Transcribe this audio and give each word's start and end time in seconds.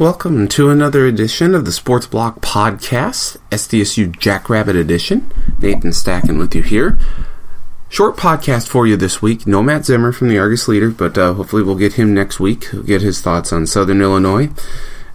welcome 0.00 0.48
to 0.48 0.70
another 0.70 1.04
edition 1.04 1.54
of 1.54 1.66
the 1.66 1.70
Sports 1.72 2.06
Block 2.06 2.40
Podcast, 2.40 3.36
SDSU 3.50 4.18
Jackrabbit 4.18 4.74
Edition. 4.74 5.30
Nathan 5.58 5.90
Stacken 5.90 6.38
with 6.38 6.54
you 6.54 6.62
here. 6.62 6.98
Short 7.90 8.16
podcast 8.16 8.66
for 8.66 8.86
you 8.86 8.96
this 8.96 9.20
week. 9.20 9.46
No 9.46 9.62
Matt 9.62 9.84
Zimmer 9.84 10.10
from 10.10 10.28
the 10.28 10.38
Argus 10.38 10.68
Leader, 10.68 10.88
but 10.88 11.18
uh, 11.18 11.34
hopefully 11.34 11.62
we'll 11.62 11.74
get 11.74 11.92
him 11.92 12.14
next 12.14 12.40
week. 12.40 12.68
We'll 12.72 12.82
get 12.82 13.02
his 13.02 13.20
thoughts 13.20 13.52
on 13.52 13.66
Southern 13.66 14.00
Illinois 14.00 14.48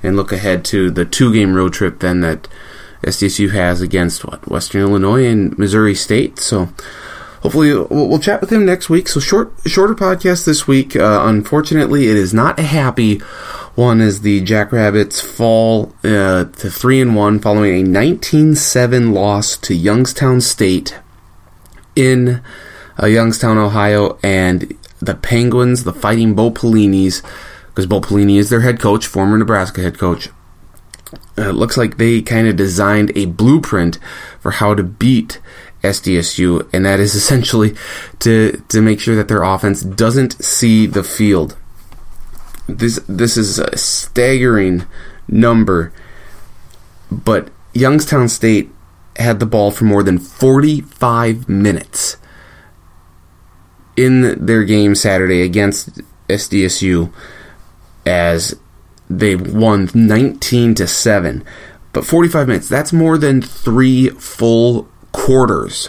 and 0.03 0.15
look 0.15 0.31
ahead 0.31 0.63
to 0.65 0.91
the 0.91 1.03
two 1.03 1.33
game 1.33 1.55
road 1.55 1.73
trip 1.73 1.97
then 1.97 2.21
that 2.21 2.47
SDSU 3.01 3.53
has 3.53 3.81
against 3.81 4.23
what 4.23 4.47
Western 4.47 4.81
Illinois 4.81 5.25
and 5.25 5.57
Missouri 5.57 5.95
State. 5.95 6.37
So 6.37 6.69
hopefully 7.41 7.73
we'll, 7.73 7.87
we'll, 8.07 8.19
chat 8.19 8.39
with 8.39 8.51
him 8.51 8.67
next 8.67 8.87
week. 8.87 9.07
So 9.07 9.19
short, 9.19 9.51
shorter 9.65 9.95
podcast 9.95 10.45
this 10.45 10.67
week. 10.67 10.95
Uh, 10.95 11.21
unfortunately, 11.23 12.07
it 12.07 12.17
is 12.17 12.35
not 12.35 12.59
a 12.59 12.63
happy 12.63 13.19
one 13.75 13.99
is 13.99 14.21
the 14.21 14.41
Jackrabbits 14.41 15.19
fall 15.19 15.93
uh, 16.03 16.45
to 16.45 16.69
three 16.69 17.01
and 17.01 17.15
one 17.15 17.39
following 17.39 17.85
a 17.85 17.89
19-7 17.89 19.13
loss 19.13 19.57
to 19.57 19.75
Youngstown 19.75 20.39
State 20.41 20.97
in 21.95 22.41
uh, 23.01 23.05
Youngstown, 23.05 23.57
Ohio, 23.57 24.17
and 24.23 24.77
the 24.99 25.15
Penguins, 25.15 25.83
the 25.83 25.93
Fighting 25.93 26.35
Bo 26.35 26.51
Pelini's, 26.51 27.21
because 27.67 27.85
Bo 27.85 27.99
Pelini 27.99 28.37
is 28.37 28.49
their 28.49 28.61
head 28.61 28.79
coach, 28.79 29.05
former 29.05 29.37
Nebraska 29.37 29.81
head 29.81 29.97
coach. 29.97 30.29
Uh, 31.37 31.49
it 31.49 31.55
looks 31.55 31.75
like 31.75 31.97
they 31.97 32.21
kind 32.21 32.47
of 32.47 32.55
designed 32.55 33.11
a 33.15 33.25
blueprint 33.25 33.99
for 34.39 34.51
how 34.51 34.73
to 34.73 34.83
beat 34.83 35.41
SDSU, 35.83 36.67
and 36.73 36.85
that 36.85 36.99
is 37.01 37.13
essentially 37.15 37.75
to 38.19 38.63
to 38.69 38.81
make 38.81 38.99
sure 38.99 39.15
that 39.15 39.27
their 39.27 39.43
offense 39.43 39.81
doesn't 39.81 40.41
see 40.43 40.85
the 40.85 41.03
field. 41.03 41.57
This 42.67 42.99
this 43.07 43.37
is 43.37 43.59
a 43.59 43.77
staggering 43.77 44.85
number, 45.27 45.93
but 47.11 47.49
Youngstown 47.73 48.29
State 48.29 48.71
had 49.17 49.39
the 49.39 49.45
ball 49.45 49.71
for 49.71 49.85
more 49.85 50.03
than 50.03 50.17
45 50.17 51.47
minutes 51.47 52.17
in 53.95 54.45
their 54.45 54.63
game 54.63 54.95
Saturday 54.95 55.41
against 55.41 56.01
SDSU 56.27 57.13
as 58.05 58.55
they 59.09 59.35
won 59.35 59.89
19 59.93 60.75
to 60.75 60.87
7 60.87 61.43
but 61.93 62.05
45 62.05 62.47
minutes 62.47 62.67
that's 62.67 62.91
more 62.91 63.17
than 63.17 63.41
3 63.41 64.09
full 64.09 64.89
quarters. 65.11 65.87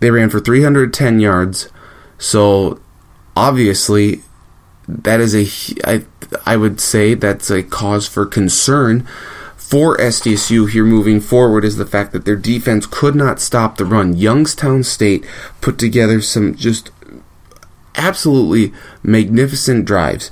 They 0.00 0.10
ran 0.10 0.30
for 0.30 0.40
310 0.40 1.20
yards 1.20 1.68
so 2.18 2.80
obviously 3.36 4.22
that 4.88 5.20
is 5.20 5.34
a 5.34 5.46
I, 5.84 6.04
I 6.44 6.56
would 6.56 6.80
say 6.80 7.14
that's 7.14 7.50
a 7.50 7.62
cause 7.62 8.06
for 8.06 8.26
concern 8.26 9.06
for 9.56 9.96
SDSU 9.96 10.70
here 10.70 10.84
moving 10.84 11.20
forward 11.20 11.64
is 11.64 11.76
the 11.76 11.86
fact 11.86 12.12
that 12.12 12.24
their 12.26 12.36
defense 12.36 12.86
could 12.86 13.14
not 13.14 13.40
stop 13.40 13.76
the 13.76 13.84
run. 13.84 14.14
Youngstown 14.14 14.84
State 14.84 15.26
put 15.62 15.78
together 15.78 16.20
some 16.20 16.54
just 16.54 16.90
absolutely 17.94 18.72
magnificent 19.02 19.86
drives. 19.86 20.30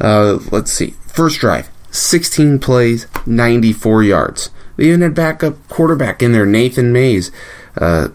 Uh, 0.00 0.40
let's 0.50 0.72
see. 0.72 0.90
First 1.06 1.38
drive, 1.38 1.70
16 1.92 2.58
plays, 2.58 3.06
94 3.24 4.02
yards. 4.02 4.50
They 4.76 4.86
even 4.86 5.02
had 5.02 5.14
backup 5.14 5.68
quarterback 5.68 6.22
in 6.22 6.32
there, 6.32 6.46
Nathan 6.46 6.92
Mays. 6.92 7.30
Uh, 7.76 8.08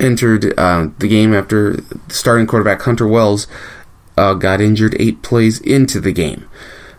entered 0.00 0.58
uh, 0.58 0.88
the 0.98 1.08
game 1.08 1.34
after 1.34 1.78
starting 2.08 2.46
quarterback 2.46 2.82
Hunter 2.82 3.06
Wells 3.06 3.46
uh, 4.18 4.34
got 4.34 4.60
injured 4.60 4.96
eight 4.98 5.22
plays 5.22 5.60
into 5.60 6.00
the 6.00 6.12
game. 6.12 6.48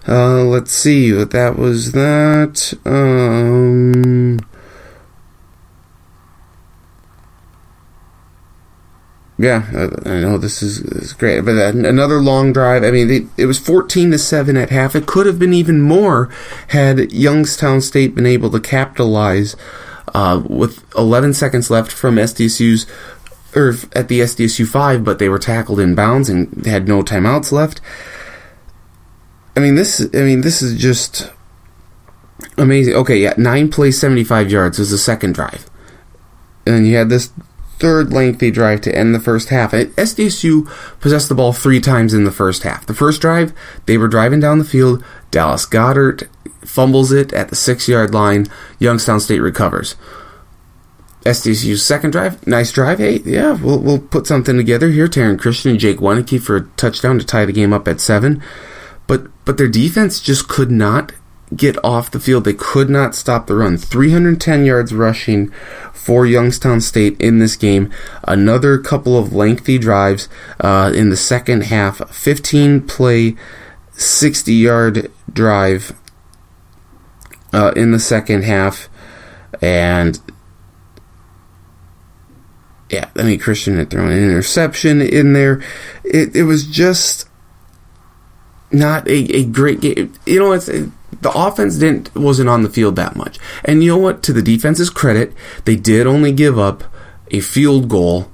Uh, 0.07 0.43
let's 0.43 0.71
see 0.71 1.13
what 1.13 1.31
that 1.31 1.57
was. 1.57 1.91
That 1.91 2.73
um. 2.85 4.39
Yeah, 9.37 9.87
I 10.05 10.19
know 10.19 10.37
this 10.37 10.61
is, 10.61 10.79
is 10.81 11.13
great, 11.13 11.45
but 11.45 11.55
another 11.55 12.19
long 12.19 12.51
drive. 12.51 12.83
I 12.83 12.91
mean, 12.91 13.07
they, 13.07 13.27
it 13.37 13.45
was 13.45 13.57
fourteen 13.57 14.11
to 14.11 14.17
seven 14.17 14.57
at 14.57 14.69
half. 14.69 14.95
It 14.95 15.05
could 15.05 15.25
have 15.27 15.39
been 15.39 15.53
even 15.53 15.81
more 15.81 16.29
had 16.69 17.13
Youngstown 17.13 17.79
State 17.79 18.15
been 18.15 18.25
able 18.25 18.49
to 18.49 18.59
capitalize 18.59 19.55
uh, 20.13 20.41
with 20.45 20.83
eleven 20.97 21.33
seconds 21.33 21.69
left 21.69 21.91
from 21.91 22.15
SDSU's 22.15 22.85
or 23.55 23.75
at 23.93 24.07
the 24.07 24.21
SDSU 24.21 24.67
five, 24.67 25.03
but 25.03 25.19
they 25.19 25.29
were 25.29 25.39
tackled 25.39 25.79
in 25.79 25.95
bounds 25.95 26.29
and 26.29 26.65
had 26.65 26.87
no 26.87 27.01
timeouts 27.01 27.51
left. 27.51 27.81
I 29.55 29.59
mean 29.59 29.75
this. 29.75 30.01
I 30.13 30.21
mean 30.21 30.41
this 30.41 30.61
is 30.61 30.79
just 30.79 31.31
amazing. 32.57 32.95
Okay, 32.95 33.17
yeah, 33.17 33.33
nine 33.37 33.69
plays, 33.69 33.99
seventy-five 33.99 34.51
yards 34.51 34.79
was 34.79 34.91
the 34.91 34.97
second 34.97 35.33
drive, 35.35 35.69
and 36.65 36.87
you 36.87 36.95
had 36.95 37.09
this 37.09 37.31
third 37.79 38.11
lengthy 38.11 38.51
drive 38.51 38.81
to 38.81 38.95
end 38.95 39.15
the 39.15 39.19
first 39.19 39.49
half. 39.49 39.71
SDSU 39.71 40.69
possessed 40.99 41.29
the 41.29 41.35
ball 41.35 41.53
three 41.53 41.79
times 41.79 42.13
in 42.13 42.25
the 42.25 42.31
first 42.31 42.63
half. 42.63 42.85
The 42.85 42.93
first 42.93 43.21
drive, 43.21 43.53
they 43.85 43.97
were 43.97 44.09
driving 44.09 44.41
down 44.41 44.59
the 44.59 44.65
field. 44.65 45.03
Dallas 45.31 45.65
Goedert 45.65 46.27
fumbles 46.61 47.11
it 47.11 47.31
at 47.31 47.47
the 47.47 47.55
six-yard 47.55 48.13
line. 48.13 48.47
Youngstown 48.79 49.21
State 49.21 49.39
recovers. 49.39 49.95
SDSU's 51.25 51.85
second 51.85 52.11
drive, 52.11 52.45
nice 52.47 52.71
drive. 52.71 52.99
Hey, 52.99 53.19
yeah, 53.25 53.53
we'll 53.53 53.79
we'll 53.79 53.99
put 53.99 54.25
something 54.25 54.55
together 54.55 54.89
here. 54.89 55.07
Taryn 55.07 55.39
Christion 55.39 55.71
and 55.71 55.79
Jake 55.79 55.97
Wieneke 55.97 56.41
for 56.41 56.55
a 56.55 56.65
touchdown 56.77 57.19
to 57.19 57.25
tie 57.25 57.45
the 57.45 57.51
game 57.51 57.73
up 57.73 57.87
at 57.87 57.99
seven. 57.99 58.41
But 59.05 59.27
but 59.43 59.57
their 59.57 59.67
defense 59.67 60.21
just 60.21 60.47
could 60.47 60.71
not 60.71 61.11
get 61.55 61.83
off 61.83 62.11
the 62.11 62.19
field. 62.19 62.43
They 62.43 62.53
could 62.53 62.89
not 62.89 63.15
stop 63.15 63.47
the 63.47 63.55
run. 63.55 63.77
310 63.77 64.65
yards 64.65 64.93
rushing 64.93 65.51
for 65.93 66.25
Youngstown 66.25 66.81
State 66.81 67.19
in 67.19 67.39
this 67.39 67.55
game. 67.55 67.91
Another 68.23 68.77
couple 68.77 69.17
of 69.17 69.33
lengthy 69.33 69.77
drives 69.77 70.29
uh, 70.59 70.91
in 70.95 71.09
the 71.09 71.17
second 71.17 71.63
half. 71.63 72.07
15 72.13 72.81
play, 72.87 73.35
60 73.93 74.53
yard 74.53 75.11
drive 75.31 75.93
uh, 77.51 77.73
in 77.75 77.91
the 77.91 77.99
second 77.99 78.43
half. 78.43 78.89
And 79.61 80.19
yeah, 82.89 83.09
I 83.15 83.23
mean 83.23 83.39
Christion 83.39 83.77
had 83.77 83.89
thrown 83.89 84.11
an 84.11 84.17
interception 84.17 85.01
in 85.01 85.33
there. 85.33 85.61
It 86.03 86.35
it 86.35 86.43
was 86.43 86.65
just 86.65 87.27
not 88.71 89.07
a, 89.07 89.35
a 89.35 89.45
great 89.45 89.81
game. 89.81 90.13
You 90.25 90.39
know, 90.39 90.51
it's 90.51 90.65
the 90.65 91.31
offense 91.33 91.77
didn't 91.77 92.13
wasn't 92.15 92.49
on 92.49 92.63
the 92.63 92.69
field 92.69 92.95
that 92.95 93.15
much. 93.15 93.39
And 93.65 93.83
you 93.83 93.91
know 93.91 93.97
what? 93.97 94.23
To 94.23 94.33
the 94.33 94.41
defense's 94.41 94.89
credit, 94.89 95.33
they 95.65 95.75
did 95.75 96.07
only 96.07 96.31
give 96.31 96.57
up 96.57 96.83
a 97.31 97.39
field 97.39 97.89
goal 97.89 98.29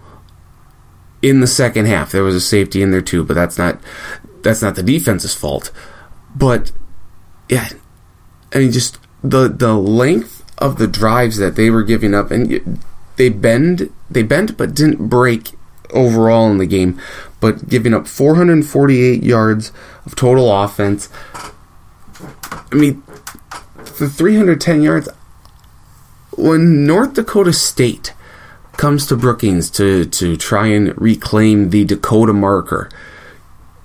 in 1.21 1.39
the 1.39 1.47
second 1.47 1.87
half. 1.87 2.11
There 2.11 2.23
was 2.23 2.35
a 2.35 2.41
safety 2.41 2.81
in 2.81 2.91
there 2.91 3.01
too, 3.01 3.23
but 3.23 3.33
that's 3.33 3.57
not 3.57 3.79
that's 4.41 4.61
not 4.61 4.75
the 4.75 4.83
defense's 4.83 5.33
fault. 5.33 5.71
But 6.35 6.71
yeah, 7.49 7.67
I 8.53 8.59
mean, 8.59 8.71
just 8.71 8.99
the 9.23 9.47
the 9.47 9.73
length 9.73 10.43
of 10.59 10.77
the 10.77 10.87
drives 10.87 11.37
that 11.37 11.55
they 11.55 11.69
were 11.69 11.83
giving 11.83 12.13
up, 12.13 12.31
and 12.31 12.79
they 13.17 13.29
bend 13.29 13.91
they 14.09 14.23
bent 14.23 14.57
but 14.57 14.75
didn't 14.75 15.07
break 15.07 15.51
overall 15.91 16.49
in 16.51 16.57
the 16.57 16.65
game, 16.65 16.99
but 17.39 17.69
giving 17.69 17.93
up 17.93 18.07
448 18.07 19.23
yards 19.23 19.71
of 20.05 20.15
total 20.15 20.51
offense. 20.51 21.09
I 22.71 22.75
mean, 22.75 23.03
the 23.97 24.09
310 24.09 24.81
yards. 24.81 25.09
When 26.37 26.85
North 26.85 27.13
Dakota 27.13 27.53
State 27.53 28.13
comes 28.73 29.07
to 29.07 29.15
Brookings 29.15 29.69
to, 29.71 30.05
to 30.05 30.35
try 30.35 30.67
and 30.67 30.99
reclaim 30.99 31.69
the 31.69 31.85
Dakota 31.85 32.33
marker, 32.33 32.89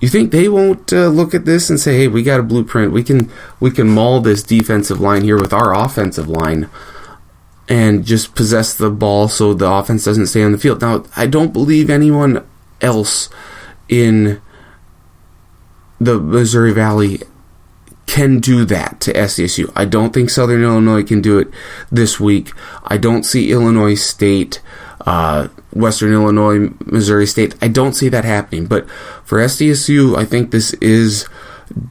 you 0.00 0.08
think 0.08 0.32
they 0.32 0.48
won't 0.48 0.92
uh, 0.92 1.06
look 1.08 1.32
at 1.34 1.44
this 1.44 1.70
and 1.70 1.78
say, 1.78 1.96
"Hey, 1.96 2.08
we 2.08 2.22
got 2.22 2.40
a 2.40 2.43
blueprint. 2.43 2.93
We 2.93 3.05
can 3.05 3.31
we 3.60 3.70
can 3.70 3.88
maul 3.88 4.20
this 4.20 4.43
defensive 4.43 4.99
line 4.99 5.22
here 5.22 5.38
with 5.38 5.52
our 5.52 5.75
offensive 5.75 6.26
line." 6.26 6.69
And 7.70 8.05
just 8.05 8.34
possess 8.34 8.75
the 8.75 8.90
ball 8.90 9.28
so 9.28 9.55
the 9.55 9.70
offense 9.70 10.05
doesn't 10.05 10.26
stay 10.26 10.43
on 10.43 10.50
the 10.50 10.58
field. 10.58 10.82
Now, 10.82 11.05
I 11.17 11.26
don't 11.26 11.52
believe 11.52 11.88
anyone 11.88 12.44
else 12.81 13.31
in 13.88 14.43
the 16.00 16.19
Missouri 16.19 16.72
Valley 16.72 17.20
can 18.06 18.40
do 18.40 18.64
that 18.64 19.00
to 19.02 19.12
SDSU. 19.12 19.70
I 19.76 19.84
don't 19.84 20.12
think 20.12 20.31
Southern 20.31 20.64
Illinois 20.64 21.05
can 21.05 21.22
do 21.22 21.38
it 21.38 21.46
this 21.93 22.19
week. 22.19 22.50
I 22.82 22.96
don't 22.96 23.22
see 23.22 23.52
Illinois 23.52 23.94
State, 23.94 24.61
uh, 25.06 25.46
Western 25.72 26.12
Illinois, 26.12 26.72
Missouri 26.87 27.26
State. 27.26 27.55
I 27.62 27.69
don't 27.69 27.93
see 27.93 28.08
that 28.08 28.25
happening. 28.25 28.67
But 28.67 28.90
for 29.25 29.38
SDSU, 29.38 30.17
I 30.17 30.25
think 30.25 30.50
this 30.50 30.72
is 30.75 31.28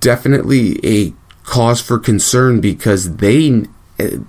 definitely 0.02 0.86
a 0.86 1.14
cause 1.44 1.80
for 1.80 1.98
concern 1.98 2.60
because 2.60 3.16
they 3.16 3.64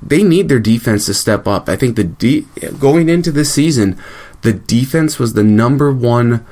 they 0.02 0.22
need 0.22 0.48
their 0.48 0.58
defense 0.58 1.06
to 1.06 1.14
step 1.14 1.46
up. 1.46 1.68
I 1.68 1.76
think 1.76 1.96
the 1.96 2.04
de- 2.04 2.46
going 2.78 3.08
into 3.08 3.30
this 3.30 3.52
season, 3.52 4.00
the 4.42 4.52
defense 4.52 5.18
was 5.18 5.34
the 5.34 5.44
number 5.44 5.92
one 5.92 6.44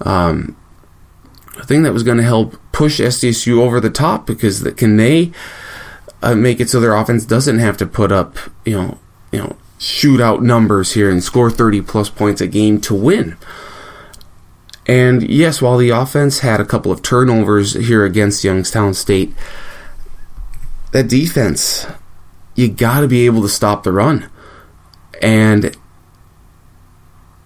um, 0.00 0.56
thing 1.64 1.82
that 1.82 1.92
was 1.92 2.02
going 2.02 2.18
to 2.18 2.22
help 2.22 2.56
push 2.72 3.00
SDSU 3.00 3.58
over 3.58 3.80
the 3.80 3.90
top 3.90 4.26
because 4.26 4.60
the, 4.60 4.72
can 4.72 4.96
they 4.96 5.32
uh, 6.22 6.34
make 6.34 6.60
it 6.60 6.68
so 6.68 6.80
their 6.80 6.94
offense 6.94 7.24
doesn't 7.24 7.58
have 7.58 7.76
to 7.76 7.86
put 7.86 8.12
up 8.12 8.36
you 8.64 8.72
know 8.74 8.98
you 9.32 9.38
know 9.38 9.56
shootout 9.78 10.42
numbers 10.42 10.92
here 10.92 11.10
and 11.10 11.22
score 11.22 11.50
30 11.50 11.82
plus 11.82 12.10
points 12.10 12.40
a 12.40 12.46
game 12.46 12.80
to 12.82 12.94
win. 12.94 13.36
And 14.86 15.28
yes, 15.28 15.60
while 15.60 15.76
the 15.76 15.90
offense 15.90 16.40
had 16.40 16.60
a 16.60 16.64
couple 16.64 16.90
of 16.90 17.02
turnovers 17.02 17.74
here 17.74 18.04
against 18.04 18.42
Youngstown 18.42 18.94
State, 18.94 19.34
that 20.92 21.08
defense, 21.08 21.86
you 22.58 22.66
got 22.66 23.02
to 23.02 23.06
be 23.06 23.24
able 23.24 23.40
to 23.40 23.48
stop 23.48 23.84
the 23.84 23.92
run. 23.92 24.28
And 25.22 25.76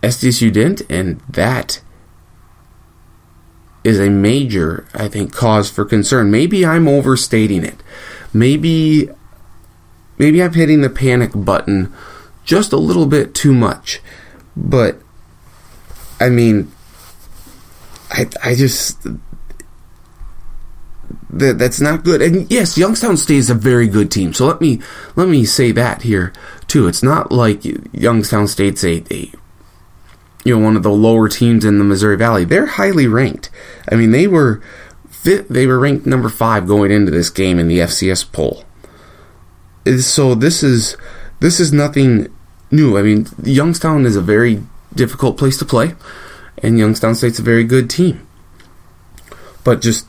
SDSU 0.02 0.50
didn't, 0.50 0.80
and 0.90 1.20
that 1.28 1.82
is 3.84 4.00
a 4.00 4.08
major, 4.08 4.88
I 4.94 5.08
think, 5.08 5.30
cause 5.30 5.70
for 5.70 5.84
concern. 5.84 6.30
Maybe 6.30 6.64
I'm 6.64 6.88
overstating 6.88 7.62
it. 7.62 7.82
Maybe 8.32 9.10
maybe 10.16 10.42
I'm 10.42 10.54
hitting 10.54 10.80
the 10.80 10.88
panic 10.88 11.32
button 11.34 11.92
just 12.44 12.72
a 12.72 12.78
little 12.78 13.04
bit 13.04 13.34
too 13.34 13.52
much. 13.52 14.00
But 14.56 14.98
I 16.18 16.30
mean 16.30 16.72
I 18.10 18.30
I 18.42 18.54
just 18.54 19.06
that 21.32 21.58
that's 21.58 21.80
not 21.80 22.04
good. 22.04 22.20
And 22.20 22.50
yes, 22.50 22.76
Youngstown 22.76 23.16
State 23.16 23.38
is 23.38 23.50
a 23.50 23.54
very 23.54 23.88
good 23.88 24.10
team. 24.10 24.32
So 24.34 24.46
let 24.46 24.60
me 24.60 24.80
let 25.16 25.28
me 25.28 25.44
say 25.44 25.72
that 25.72 26.02
here 26.02 26.32
too. 26.68 26.88
It's 26.88 27.02
not 27.02 27.32
like 27.32 27.64
Youngstown 27.92 28.46
State's 28.48 28.84
a, 28.84 29.02
a 29.10 29.32
you 30.44 30.56
know 30.56 30.64
one 30.64 30.76
of 30.76 30.82
the 30.82 30.90
lower 30.90 31.28
teams 31.28 31.64
in 31.64 31.78
the 31.78 31.84
Missouri 31.84 32.16
Valley. 32.16 32.44
They're 32.44 32.66
highly 32.66 33.06
ranked. 33.06 33.50
I 33.90 33.94
mean, 33.94 34.10
they 34.10 34.26
were 34.26 34.62
they 35.24 35.66
were 35.66 35.78
ranked 35.78 36.04
number 36.04 36.28
5 36.28 36.66
going 36.66 36.90
into 36.90 37.12
this 37.12 37.30
game 37.30 37.60
in 37.60 37.68
the 37.68 37.78
FCS 37.78 38.32
poll. 38.32 38.64
Uh, 39.86 39.98
so 39.98 40.34
this 40.34 40.62
is 40.62 40.96
this 41.40 41.60
is 41.60 41.72
nothing 41.72 42.28
new. 42.70 42.98
I 42.98 43.02
mean, 43.02 43.26
Youngstown 43.42 44.04
is 44.04 44.16
a 44.16 44.20
very 44.20 44.62
difficult 44.94 45.38
place 45.38 45.56
to 45.58 45.64
play, 45.64 45.94
and 46.58 46.78
Youngstown 46.78 47.14
State's 47.14 47.38
a 47.38 47.42
very 47.42 47.64
good 47.64 47.88
team. 47.88 48.26
But 49.64 49.80
just 49.80 50.06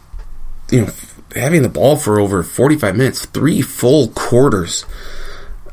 you 0.72 0.81
know, 0.81 0.92
having 1.35 1.62
the 1.62 1.69
ball 1.69 1.97
for 1.97 2.19
over 2.19 2.44
45 2.44 2.95
minutes, 2.95 3.25
three 3.25 3.62
full 3.62 4.09
quarters. 4.09 4.85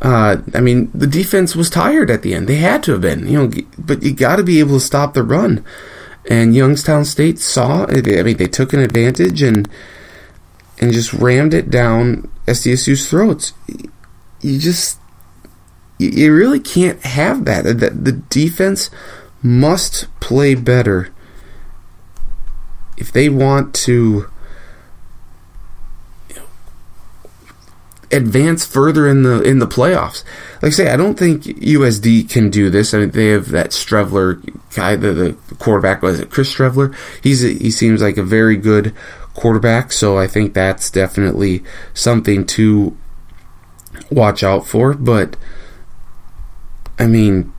Uh, 0.00 0.38
I 0.54 0.60
mean, 0.60 0.90
the 0.94 1.06
defense 1.06 1.54
was 1.54 1.68
tired 1.68 2.10
at 2.10 2.22
the 2.22 2.34
end. 2.34 2.48
They 2.48 2.56
had 2.56 2.82
to 2.84 2.92
have 2.92 3.02
been, 3.02 3.26
you 3.26 3.38
know, 3.38 3.50
but 3.78 4.02
you 4.02 4.14
got 4.14 4.36
to 4.36 4.42
be 4.42 4.58
able 4.58 4.74
to 4.74 4.80
stop 4.80 5.14
the 5.14 5.22
run. 5.22 5.64
And 6.28 6.54
Youngstown 6.54 7.04
State 7.04 7.38
saw. 7.38 7.86
I 7.86 8.00
mean, 8.00 8.36
they 8.36 8.46
took 8.46 8.72
an 8.72 8.80
advantage 8.80 9.42
and 9.42 9.68
and 10.78 10.92
just 10.92 11.12
rammed 11.12 11.52
it 11.52 11.70
down 11.70 12.30
SDSU's 12.46 13.08
throats. 13.08 13.52
You 14.40 14.58
just 14.58 14.98
you 15.98 16.32
really 16.32 16.60
can't 16.60 17.00
have 17.04 17.44
that. 17.44 17.64
The, 17.64 17.90
the 17.90 18.12
defense 18.12 18.90
must 19.42 20.06
play 20.20 20.54
better 20.54 21.10
if 22.96 23.12
they 23.12 23.28
want 23.28 23.74
to 23.74 24.30
advance 28.12 28.66
further 28.66 29.06
in 29.06 29.22
the 29.22 29.42
in 29.42 29.58
the 29.58 29.66
playoffs. 29.66 30.24
Like 30.62 30.70
I 30.72 30.74
say, 30.74 30.90
I 30.90 30.96
don't 30.96 31.18
think 31.18 31.44
USD 31.44 32.28
can 32.28 32.50
do 32.50 32.70
this. 32.70 32.92
I 32.92 32.98
mean, 32.98 33.10
they 33.10 33.28
have 33.28 33.50
that 33.50 33.70
Streveler 33.70 34.42
guy, 34.74 34.96
the, 34.96 35.12
the 35.12 35.54
quarterback 35.56 36.02
was 36.02 36.20
it 36.20 36.30
Chris 36.30 36.52
Streveler? 36.54 36.94
He's 37.22 37.44
a, 37.44 37.48
he 37.48 37.70
seems 37.70 38.02
like 38.02 38.16
a 38.16 38.22
very 38.22 38.56
good 38.56 38.94
quarterback, 39.34 39.92
so 39.92 40.18
I 40.18 40.26
think 40.26 40.54
that's 40.54 40.90
definitely 40.90 41.62
something 41.94 42.46
to 42.46 42.96
watch 44.10 44.42
out 44.42 44.66
for. 44.66 44.94
But 44.94 45.36
I 46.98 47.06
mean, 47.06 47.52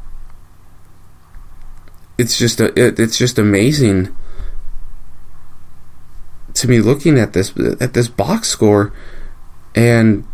it's 2.18 2.38
just 2.38 2.60
a, 2.60 2.68
it, 2.80 3.00
it's 3.00 3.18
just 3.18 3.40
amazing 3.40 4.16
to 6.54 6.68
me 6.68 6.80
looking 6.80 7.18
at 7.18 7.34
this 7.34 7.54
at 7.80 7.94
this 7.94 8.10
box 8.10 8.50
score 8.50 8.94
and 9.74 10.28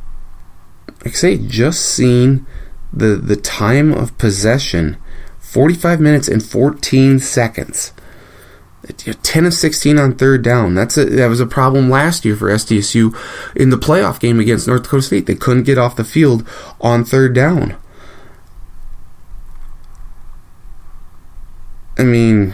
like 1.07 1.15
I 1.15 1.19
say, 1.19 1.37
just 1.37 1.85
seeing 1.85 2.45
the 2.91 3.15
the 3.15 3.37
time 3.37 3.93
of 3.93 4.17
possession, 4.17 4.97
45 5.39 6.01
minutes 6.01 6.27
and 6.27 6.43
14 6.43 7.19
seconds. 7.19 7.93
10 8.83 9.45
of 9.45 9.53
16 9.53 9.97
on 9.97 10.15
third 10.15 10.41
down. 10.43 10.75
That's 10.75 10.97
a, 10.97 11.05
that 11.05 11.27
was 11.27 11.39
a 11.39 11.45
problem 11.45 11.89
last 11.89 12.25
year 12.25 12.35
for 12.35 12.49
SDSU 12.49 13.15
in 13.55 13.69
the 13.69 13.77
playoff 13.77 14.19
game 14.19 14.39
against 14.39 14.67
North 14.67 14.83
Dakota 14.83 15.03
State. 15.03 15.25
They 15.25 15.35
couldn't 15.35 15.63
get 15.63 15.77
off 15.77 15.95
the 15.95 16.03
field 16.03 16.47
on 16.79 17.05
third 17.05 17.33
down. 17.33 17.77
I 21.97 22.03
mean, 22.03 22.53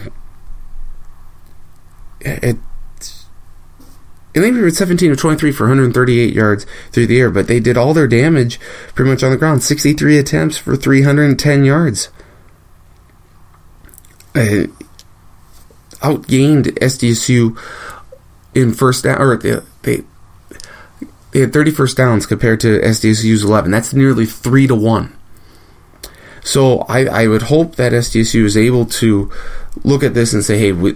it 2.20 2.58
they 4.42 4.50
were 4.50 4.70
17 4.70 5.12
of 5.12 5.18
23 5.18 5.52
for 5.52 5.64
138 5.64 6.34
yards 6.34 6.66
through 6.90 7.06
the 7.06 7.20
air, 7.20 7.30
but 7.30 7.46
they 7.46 7.60
did 7.60 7.76
all 7.76 7.94
their 7.94 8.08
damage 8.08 8.58
pretty 8.94 9.10
much 9.10 9.22
on 9.22 9.30
the 9.30 9.36
ground. 9.36 9.62
63 9.62 10.18
attempts 10.18 10.58
for 10.58 10.76
310 10.76 11.64
yards. 11.64 12.08
Uh, 14.34 14.66
outgained 16.00 16.66
SDSU 16.80 17.56
in 18.54 18.74
first 18.74 19.04
down, 19.04 19.22
or 19.22 19.36
they, 19.36 19.60
they, 19.82 20.02
they 21.30 21.40
had 21.40 21.52
30 21.52 21.70
first 21.70 21.96
downs 21.96 22.26
compared 22.26 22.60
to 22.60 22.80
SDSU's 22.80 23.44
11. 23.44 23.70
That's 23.70 23.94
nearly 23.94 24.26
3 24.26 24.66
to 24.66 24.74
1. 24.74 25.13
So 26.44 26.80
I, 26.80 27.06
I 27.06 27.26
would 27.26 27.42
hope 27.42 27.76
that 27.76 27.92
SDSU 27.92 28.44
is 28.44 28.56
able 28.56 28.84
to 28.86 29.32
look 29.82 30.04
at 30.04 30.12
this 30.12 30.34
and 30.34 30.44
say, 30.44 30.58
hey, 30.58 30.72
we, 30.72 30.94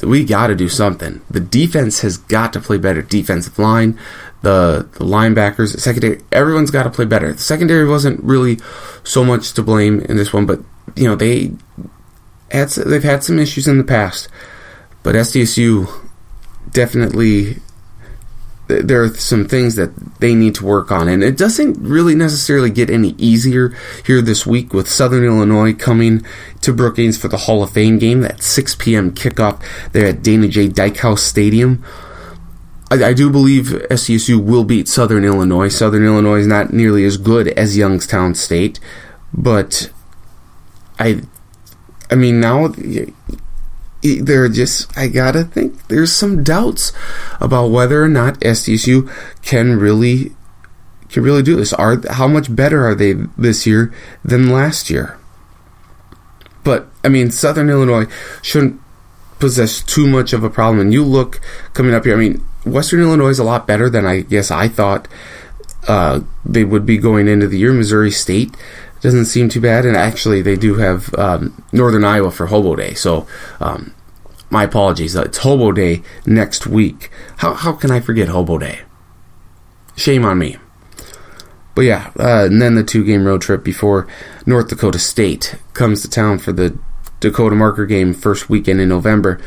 we 0.00 0.24
got 0.24 0.46
to 0.46 0.54
do 0.54 0.68
something. 0.68 1.20
The 1.28 1.40
defense 1.40 2.00
has 2.00 2.16
got 2.16 2.52
to 2.54 2.60
play 2.60 2.78
better. 2.78 3.02
Defensive 3.02 3.58
line, 3.58 3.98
the, 4.42 4.88
the 4.92 5.04
linebackers, 5.04 5.78
secondary, 5.78 6.22
everyone's 6.30 6.70
got 6.70 6.84
to 6.84 6.90
play 6.90 7.04
better. 7.04 7.32
The 7.32 7.38
secondary 7.38 7.86
wasn't 7.86 8.22
really 8.22 8.58
so 9.02 9.24
much 9.24 9.52
to 9.54 9.62
blame 9.62 10.00
in 10.02 10.16
this 10.16 10.32
one, 10.32 10.46
but 10.46 10.60
you 10.94 11.04
know 11.04 11.16
they 11.16 11.52
had 12.50 12.68
they've 12.70 13.02
had 13.02 13.24
some 13.24 13.40
issues 13.40 13.66
in 13.66 13.78
the 13.78 13.84
past, 13.84 14.28
but 15.02 15.16
SDSU 15.16 15.88
definitely 16.70 17.56
there 18.68 19.02
are 19.02 19.14
some 19.14 19.46
things 19.46 19.76
that 19.76 19.94
they 20.18 20.34
need 20.34 20.54
to 20.56 20.64
work 20.64 20.90
on, 20.90 21.08
and 21.08 21.22
it 21.22 21.36
doesn't 21.36 21.76
really 21.78 22.14
necessarily 22.14 22.70
get 22.70 22.90
any 22.90 23.10
easier 23.18 23.74
here 24.04 24.20
this 24.20 24.46
week 24.46 24.72
with 24.72 24.88
Southern 24.88 25.24
Illinois 25.24 25.72
coming 25.72 26.24
to 26.62 26.72
Brookings 26.72 27.16
for 27.16 27.28
the 27.28 27.36
Hall 27.36 27.62
of 27.62 27.70
Fame 27.70 27.98
game. 27.98 28.22
That 28.22 28.42
6 28.42 28.74
p.m. 28.76 29.12
kickoff 29.12 29.62
there 29.92 30.06
at 30.06 30.22
Dana 30.22 30.48
J. 30.48 30.68
Dykhouse 30.68 31.20
Stadium. 31.20 31.84
I, 32.90 33.04
I, 33.04 33.12
do 33.14 33.30
believe 33.30 33.66
SDSU 33.90 34.42
will 34.42 34.64
beat 34.64 34.88
Southern 34.88 35.24
Illinois. 35.24 35.68
Southern 35.68 36.04
Illinois 36.04 36.40
is 36.40 36.46
not 36.46 36.72
nearly 36.72 37.04
as 37.04 37.16
good 37.16 37.48
as 37.48 37.76
Youngstown 37.76 38.34
State, 38.34 38.78
but 39.32 39.90
I, 40.98 41.22
I 42.10 42.14
mean 42.14 42.40
now 42.40 42.74
there 44.14 44.44
are 44.44 44.48
just 44.48 44.96
I 44.96 45.08
gotta 45.08 45.44
think 45.44 45.88
there's 45.88 46.12
some 46.12 46.42
doubts 46.42 46.92
about 47.40 47.70
whether 47.70 48.02
or 48.02 48.08
not 48.08 48.40
SDSU 48.40 49.10
can 49.42 49.78
really 49.78 50.32
can 51.08 51.22
really 51.22 51.42
do 51.42 51.56
this. 51.56 51.72
Are 51.72 52.00
how 52.10 52.28
much 52.28 52.54
better 52.54 52.86
are 52.86 52.94
they 52.94 53.12
this 53.12 53.66
year 53.66 53.92
than 54.24 54.50
last 54.50 54.90
year? 54.90 55.18
But 56.64 56.88
I 57.04 57.08
mean, 57.08 57.30
Southern 57.30 57.70
Illinois 57.70 58.06
shouldn't 58.42 58.80
possess 59.38 59.82
too 59.82 60.06
much 60.06 60.32
of 60.32 60.42
a 60.42 60.50
problem. 60.50 60.80
And 60.80 60.92
you 60.92 61.04
look 61.04 61.40
coming 61.74 61.94
up 61.94 62.04
here. 62.04 62.14
I 62.14 62.18
mean, 62.18 62.44
Western 62.64 63.00
Illinois 63.00 63.28
is 63.28 63.38
a 63.38 63.44
lot 63.44 63.66
better 63.66 63.88
than 63.88 64.06
I 64.06 64.20
guess 64.20 64.50
I 64.50 64.68
thought 64.68 65.08
uh, 65.86 66.20
they 66.44 66.64
would 66.64 66.84
be 66.84 66.98
going 66.98 67.28
into 67.28 67.46
the 67.46 67.58
year. 67.58 67.72
Missouri 67.72 68.10
State 68.10 68.56
doesn't 69.00 69.26
seem 69.26 69.48
too 69.48 69.60
bad. 69.60 69.86
And 69.86 69.96
actually, 69.96 70.42
they 70.42 70.56
do 70.56 70.74
have 70.76 71.14
um, 71.14 71.62
Northern 71.72 72.04
Iowa 72.04 72.30
for 72.30 72.46
Hobo 72.46 72.74
Day. 72.76 72.94
So, 72.94 73.26
um, 73.60 73.94
my 74.56 74.64
apologies. 74.64 75.14
Uh, 75.14 75.20
it's 75.24 75.36
Hobo 75.36 75.70
Day 75.70 76.00
next 76.24 76.66
week. 76.66 77.10
How, 77.36 77.52
how 77.52 77.72
can 77.72 77.90
I 77.90 78.00
forget 78.00 78.28
Hobo 78.28 78.56
Day? 78.56 78.80
Shame 79.96 80.24
on 80.24 80.38
me. 80.38 80.56
But 81.74 81.82
yeah, 81.82 82.10
uh, 82.18 82.46
and 82.46 82.62
then 82.62 82.74
the 82.74 82.82
two 82.82 83.04
game 83.04 83.26
road 83.26 83.42
trip 83.42 83.62
before 83.62 84.06
North 84.46 84.68
Dakota 84.68 84.98
State 84.98 85.56
comes 85.74 86.00
to 86.00 86.08
town 86.08 86.38
for 86.38 86.52
the 86.52 86.78
Dakota 87.20 87.54
Marker 87.54 87.84
game 87.84 88.14
first 88.14 88.48
weekend 88.48 88.80
in 88.80 88.88
November. 88.88 89.38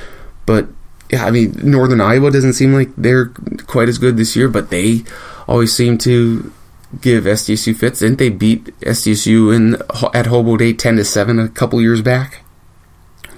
But 0.46 0.68
yeah, 1.10 1.26
I 1.26 1.32
mean, 1.32 1.60
Northern 1.64 2.02
Iowa 2.02 2.30
doesn't 2.30 2.54
seem 2.54 2.76
like 2.76 2.96
they're 2.96 3.34
quite 3.66 3.90
as 3.90 3.98
good 3.98 4.16
this 4.16 4.36
year, 4.36 4.48
but 4.48 4.70
they 4.70 5.06
always 5.48 5.74
seem 5.74 5.98
to 6.00 6.54
give 7.02 7.24
SDSU 7.24 7.76
fits. 7.76 7.98
Didn't 7.98 8.20
they 8.20 8.30
beat 8.30 8.66
SDSU 8.82 9.56
in 9.56 9.82
at 10.14 10.28
Hobo 10.28 10.56
Day 10.56 10.74
ten 10.74 10.98
to 10.98 11.04
seven 11.04 11.40
a 11.40 11.50
couple 11.50 11.82
years 11.82 12.04
back? 12.04 12.44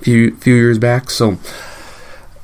Few 0.01 0.36
few 0.38 0.55
years 0.55 0.77
back. 0.77 1.10
So 1.10 1.38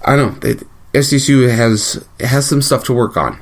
I 0.05 0.15
don't 0.15 0.43
know. 0.43 0.49
It, 0.49 0.63
SDSU 0.93 1.53
has 1.55 2.05
has 2.19 2.47
some 2.47 2.61
stuff 2.61 2.83
to 2.85 2.93
work 2.93 3.17
on. 3.17 3.39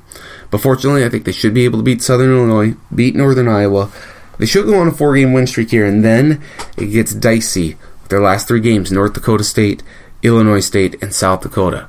But 0.52 0.62
fortunately, 0.62 1.04
I 1.04 1.10
think 1.10 1.26
they 1.26 1.32
should 1.32 1.54
be 1.54 1.66
able 1.66 1.80
to 1.80 1.84
beat 1.84 2.02
Southern 2.02 2.32
Illinois, 2.32 2.76
beat 2.94 3.16
Northern 3.16 3.48
Iowa. 3.48 3.92
They 4.38 4.46
should 4.46 4.66
go 4.66 4.80
on 4.80 4.88
a 4.88 4.92
four 4.92 5.16
game 5.16 5.34
win 5.34 5.48
streak 5.48 5.72
here, 5.72 5.86
and 5.86 6.04
then 6.04 6.42
it 6.78 6.88
gets 6.88 7.14
dicey. 7.14 7.78
with 8.02 8.10
Their 8.10 8.22
last 8.22 8.48
three 8.48 8.60
games 8.60 8.92
North 8.92 9.14
Dakota 9.14 9.44
State, 9.44 9.84
Illinois 10.24 10.60
State, 10.60 11.02
and 11.02 11.14
South 11.14 11.42
Dakota. 11.42 11.88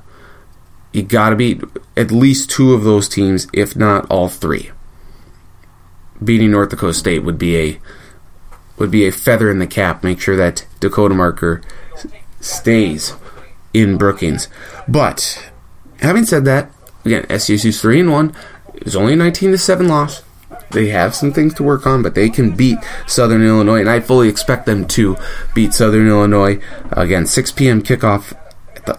You 0.92 1.02
got 1.02 1.30
to 1.30 1.36
beat 1.36 1.62
at 1.96 2.10
least 2.10 2.50
two 2.50 2.72
of 2.72 2.84
those 2.84 3.08
teams, 3.08 3.46
if 3.52 3.76
not 3.76 4.10
all 4.10 4.28
three. 4.28 4.70
Beating 6.22 6.50
North 6.50 6.70
Dakota 6.70 6.94
State 6.94 7.22
would 7.22 7.38
be 7.38 7.56
a 7.56 7.78
would 8.78 8.90
be 8.90 9.06
a 9.06 9.12
feather 9.12 9.50
in 9.50 9.58
the 9.58 9.66
cap. 9.66 10.02
Make 10.02 10.20
sure 10.20 10.36
that 10.36 10.66
Dakota 10.80 11.14
marker 11.14 11.62
stays 12.40 13.14
in 13.72 13.96
Brookings. 13.96 14.48
But 14.86 15.50
having 16.00 16.24
said 16.24 16.44
that, 16.44 16.70
again, 17.04 17.24
SDSU's 17.24 17.80
three 17.80 18.00
and 18.00 18.12
one. 18.12 18.34
It's 18.74 18.94
only 18.94 19.14
a 19.14 19.16
nineteen 19.16 19.52
to 19.52 19.58
seven 19.58 19.88
loss. 19.88 20.22
They 20.70 20.88
have 20.88 21.14
some 21.14 21.32
things 21.32 21.54
to 21.54 21.62
work 21.62 21.86
on, 21.86 22.02
but 22.02 22.14
they 22.14 22.28
can 22.28 22.54
beat 22.54 22.78
Southern 23.06 23.42
Illinois, 23.42 23.80
and 23.80 23.88
I 23.88 24.00
fully 24.00 24.28
expect 24.28 24.66
them 24.66 24.86
to 24.88 25.16
beat 25.54 25.72
Southern 25.72 26.08
Illinois. 26.08 26.60
Again, 26.90 27.26
6 27.26 27.52
p.m. 27.52 27.82
kickoff 27.82 28.36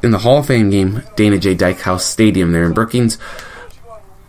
in 0.01 0.11
the 0.11 0.19
Hall 0.19 0.39
of 0.39 0.47
Fame 0.47 0.69
game, 0.69 1.03
Dana 1.15 1.37
J. 1.37 1.55
Dykhouse 1.55 2.01
Stadium 2.01 2.51
there 2.51 2.63
in 2.63 2.73
Brookings. 2.73 3.17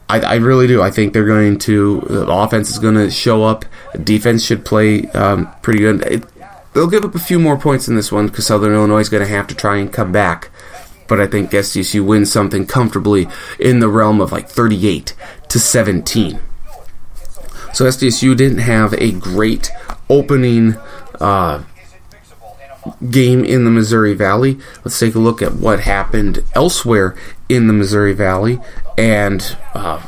I, 0.09 0.21
I, 0.21 0.35
really 0.37 0.67
do. 0.67 0.81
I 0.81 0.91
think 0.91 1.13
they're 1.13 1.27
going 1.27 1.59
to. 1.61 2.01
The 2.01 2.27
offense 2.27 2.71
is 2.71 2.79
going 2.79 2.95
to 2.95 3.11
show 3.11 3.45
up. 3.45 3.65
Defense 4.03 4.43
should 4.43 4.65
play 4.65 5.05
um, 5.09 5.53
pretty 5.61 5.81
good. 5.81 6.03
It, 6.03 6.25
they'll 6.73 6.89
give 6.89 7.05
up 7.05 7.15
a 7.15 7.19
few 7.19 7.39
more 7.39 7.59
points 7.59 7.89
in 7.89 7.97
this 7.97 8.11
one 8.11 8.29
because 8.29 8.47
Southern 8.47 8.73
Illinois 8.73 9.01
is 9.01 9.09
going 9.09 9.23
to 9.23 9.29
have 9.29 9.47
to 9.49 9.55
try 9.55 9.77
and 9.77 9.93
come 9.93 10.13
back. 10.13 10.51
But 11.09 11.21
I 11.21 11.27
think 11.27 11.51
SDSU 11.51 12.05
wins 12.05 12.31
something 12.31 12.67
comfortably 12.67 13.29
in 13.59 13.81
the 13.81 13.89
realm 13.89 14.21
of 14.21 14.33
like 14.33 14.49
38 14.49 15.15
to 15.49 15.59
17. 15.59 16.41
So 17.73 17.85
SDSU 17.85 18.37
didn't 18.37 18.59
have 18.59 18.95
a 18.95 19.13
great 19.13 19.71
opening 20.09 20.77
uh, 21.21 21.63
game 23.11 23.45
in 23.45 23.65
the 23.65 23.71
Missouri 23.71 24.15
Valley. 24.15 24.59
Let's 24.85 24.99
take 24.99 25.15
a 25.15 25.19
look 25.19 25.43
at 25.43 25.55
what 25.55 25.81
happened 25.81 26.45
elsewhere 26.55 27.17
in 27.49 27.67
the 27.67 27.73
Missouri 27.73 28.13
Valley 28.13 28.61
and 28.97 29.57
uh, 29.75 30.07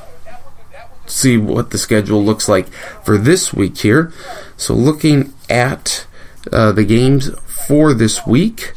see 1.06 1.36
what 1.36 1.70
the 1.70 1.78
schedule 1.78 2.24
looks 2.24 2.48
like 2.48 2.68
for 3.04 3.18
this 3.18 3.52
week 3.52 3.78
here. 3.78 4.12
So, 4.56 4.74
looking 4.74 5.32
at 5.48 6.06
uh, 6.52 6.72
the 6.72 6.84
games 6.84 7.30
for 7.66 7.92
this 7.92 8.26
week. 8.26 8.72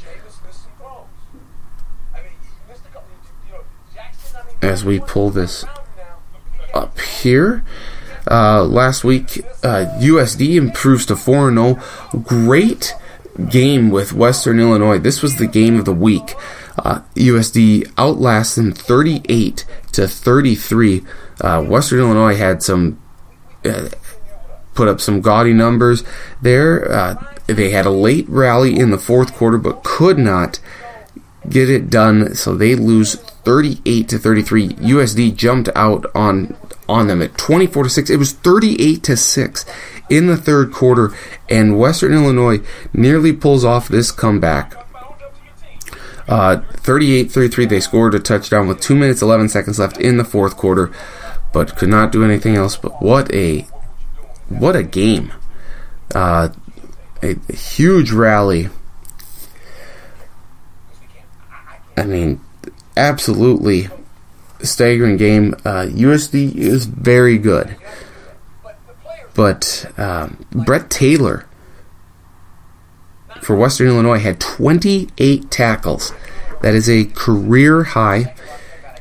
As 4.61 4.85
we 4.85 4.99
pull 4.99 5.29
this 5.29 5.65
up 6.73 6.97
here, 6.99 7.65
uh, 8.29 8.63
last 8.63 9.03
week, 9.03 9.39
uh, 9.61 9.85
USD 9.99 10.55
improves 10.55 11.05
to 11.07 11.17
4 11.17 11.51
0. 11.51 11.79
Great 12.23 12.93
game 13.49 13.89
with 13.89 14.13
Western 14.13 14.59
Illinois. 14.59 14.99
This 14.99 15.21
was 15.21 15.37
the 15.37 15.47
game 15.47 15.77
of 15.77 15.85
the 15.85 15.93
week. 15.93 16.35
Uh, 16.77 17.01
USD 17.15 17.91
outlasts 17.97 18.55
them 18.55 18.71
38 18.71 19.65
to 19.93 20.07
33. 20.07 21.03
Uh, 21.41 21.63
Western 21.63 21.99
Illinois 21.99 22.35
had 22.35 22.63
some 22.63 23.01
uh, 23.65 23.89
put 24.73 24.87
up 24.87 24.99
some 24.99 25.21
gaudy 25.21 25.53
numbers 25.53 26.03
there. 26.41 26.91
Uh, 26.91 27.35
they 27.47 27.71
had 27.71 27.85
a 27.85 27.91
late 27.91 28.27
rally 28.29 28.77
in 28.77 28.91
the 28.91 28.97
fourth 28.97 29.33
quarter, 29.33 29.57
but 29.57 29.83
could 29.83 30.17
not 30.17 30.59
get 31.47 31.69
it 31.69 31.89
done. 31.89 32.35
So 32.35 32.55
they 32.55 32.75
lose 32.75 33.15
38 33.15 34.09
to 34.09 34.17
33. 34.17 34.69
USD 34.69 35.35
jumped 35.35 35.69
out 35.75 36.05
on 36.15 36.55
on 36.89 37.07
them 37.07 37.21
at 37.21 37.37
24 37.37 37.83
to 37.83 37.89
6. 37.89 38.09
It 38.09 38.17
was 38.17 38.33
38 38.33 39.03
to 39.03 39.17
6 39.17 39.65
in 40.15 40.27
the 40.27 40.37
third 40.37 40.71
quarter 40.71 41.13
and 41.49 41.79
Western 41.79 42.13
Illinois 42.13 42.59
nearly 42.93 43.33
pulls 43.33 43.65
off 43.65 43.87
this 43.87 44.11
comeback. 44.11 44.75
Uh, 46.27 46.61
38-33 46.75 47.67
they 47.67 47.79
scored 47.79 48.15
a 48.15 48.19
touchdown 48.19 48.67
with 48.67 48.79
2 48.79 48.95
minutes 48.95 49.21
11 49.21 49.49
seconds 49.49 49.79
left 49.79 49.97
in 49.97 50.15
the 50.15 50.23
fourth 50.23 50.55
quarter 50.55 50.89
but 51.51 51.75
could 51.75 51.89
not 51.89 52.13
do 52.13 52.23
anything 52.23 52.55
else 52.55 52.77
but 52.77 53.01
what 53.01 53.29
a 53.33 53.67
what 54.59 54.75
a 54.75 54.83
game. 54.83 55.33
Uh, 56.13 56.49
a, 57.21 57.35
a 57.49 57.55
huge 57.55 58.11
rally. 58.11 58.69
I 61.95 62.03
mean, 62.03 62.41
absolutely 62.97 63.89
staggering 64.61 65.17
game. 65.17 65.53
Uh, 65.65 65.85
USD 65.89 66.55
is 66.55 66.85
very 66.85 67.37
good. 67.37 67.75
But 69.35 69.91
um, 69.97 70.45
Brett 70.51 70.89
Taylor 70.89 71.47
for 73.41 73.55
Western 73.55 73.87
Illinois 73.87 74.19
had 74.19 74.39
28 74.39 75.49
tackles. 75.49 76.13
That 76.61 76.75
is 76.75 76.89
a 76.89 77.05
career 77.05 77.83
high. 77.83 78.33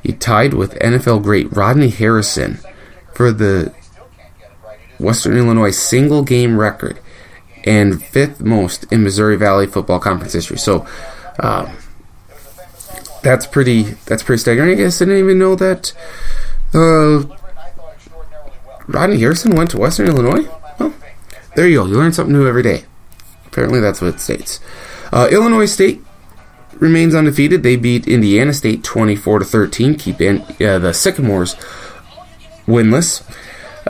He 0.02 0.12
tied 0.12 0.54
with 0.54 0.74
NFL 0.80 1.22
great 1.22 1.54
Rodney 1.54 1.90
Harrison 1.90 2.58
for 3.14 3.30
the 3.30 3.72
Western 4.98 5.36
Illinois 5.36 5.70
single 5.70 6.22
game 6.22 6.58
record 6.58 6.98
and 7.64 8.02
fifth 8.02 8.40
most 8.40 8.90
in 8.92 9.02
Missouri 9.02 9.36
Valley 9.36 9.66
Football 9.66 10.00
Conference 10.00 10.32
history. 10.32 10.58
So 10.58 10.86
um, 11.38 11.76
that's 13.22 13.46
pretty 13.46 13.82
that's 14.06 14.22
pretty 14.22 14.40
staggering. 14.40 14.70
I 14.70 14.74
guess 14.74 15.00
I 15.00 15.04
didn't 15.04 15.20
even 15.20 15.38
know 15.38 15.54
that 15.56 15.92
uh, 16.74 17.22
Rodney 18.86 19.18
Harrison 19.18 19.54
went 19.54 19.70
to 19.70 19.78
Western 19.78 20.08
Illinois. 20.08 20.48
Well, 20.78 20.94
there 21.54 21.66
you 21.68 21.78
go. 21.78 21.86
You 21.86 21.96
learn 21.96 22.12
something 22.12 22.32
new 22.32 22.46
every 22.46 22.62
day. 22.62 22.84
Apparently, 23.46 23.80
that's 23.80 24.00
what 24.00 24.14
it 24.14 24.20
states. 24.20 24.60
Uh, 25.12 25.28
Illinois 25.30 25.66
State 25.66 26.00
remains 26.74 27.14
undefeated. 27.14 27.62
They 27.62 27.76
beat 27.76 28.08
Indiana 28.08 28.52
State 28.52 28.82
24 28.82 29.40
to 29.40 29.44
13, 29.44 29.94
keep 29.96 30.20
in, 30.20 30.40
uh, 30.60 30.78
the 30.78 30.92
Sycamores 30.92 31.54
winless. 32.66 33.22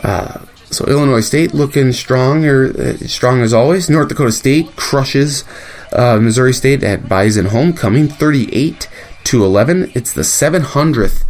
Uh, 0.03 0.45
so 0.71 0.85
Illinois 0.87 1.21
State 1.21 1.55
looking 1.55 1.93
strong, 1.93 2.45
or 2.45 2.71
uh, 2.71 2.97
strong 3.07 3.41
as 3.41 3.53
always. 3.53 3.89
North 3.89 4.09
Dakota 4.09 4.33
State 4.33 4.75
crushes 4.75 5.45
uh, 5.93 6.19
Missouri 6.19 6.53
State 6.53 6.83
at 6.83 7.09
Bison 7.09 7.47
Homecoming, 7.47 8.09
38 8.09 8.89
to 9.25 9.45
11. 9.45 9.93
It's 9.95 10.13
the 10.13 10.23
700th 10.23 11.25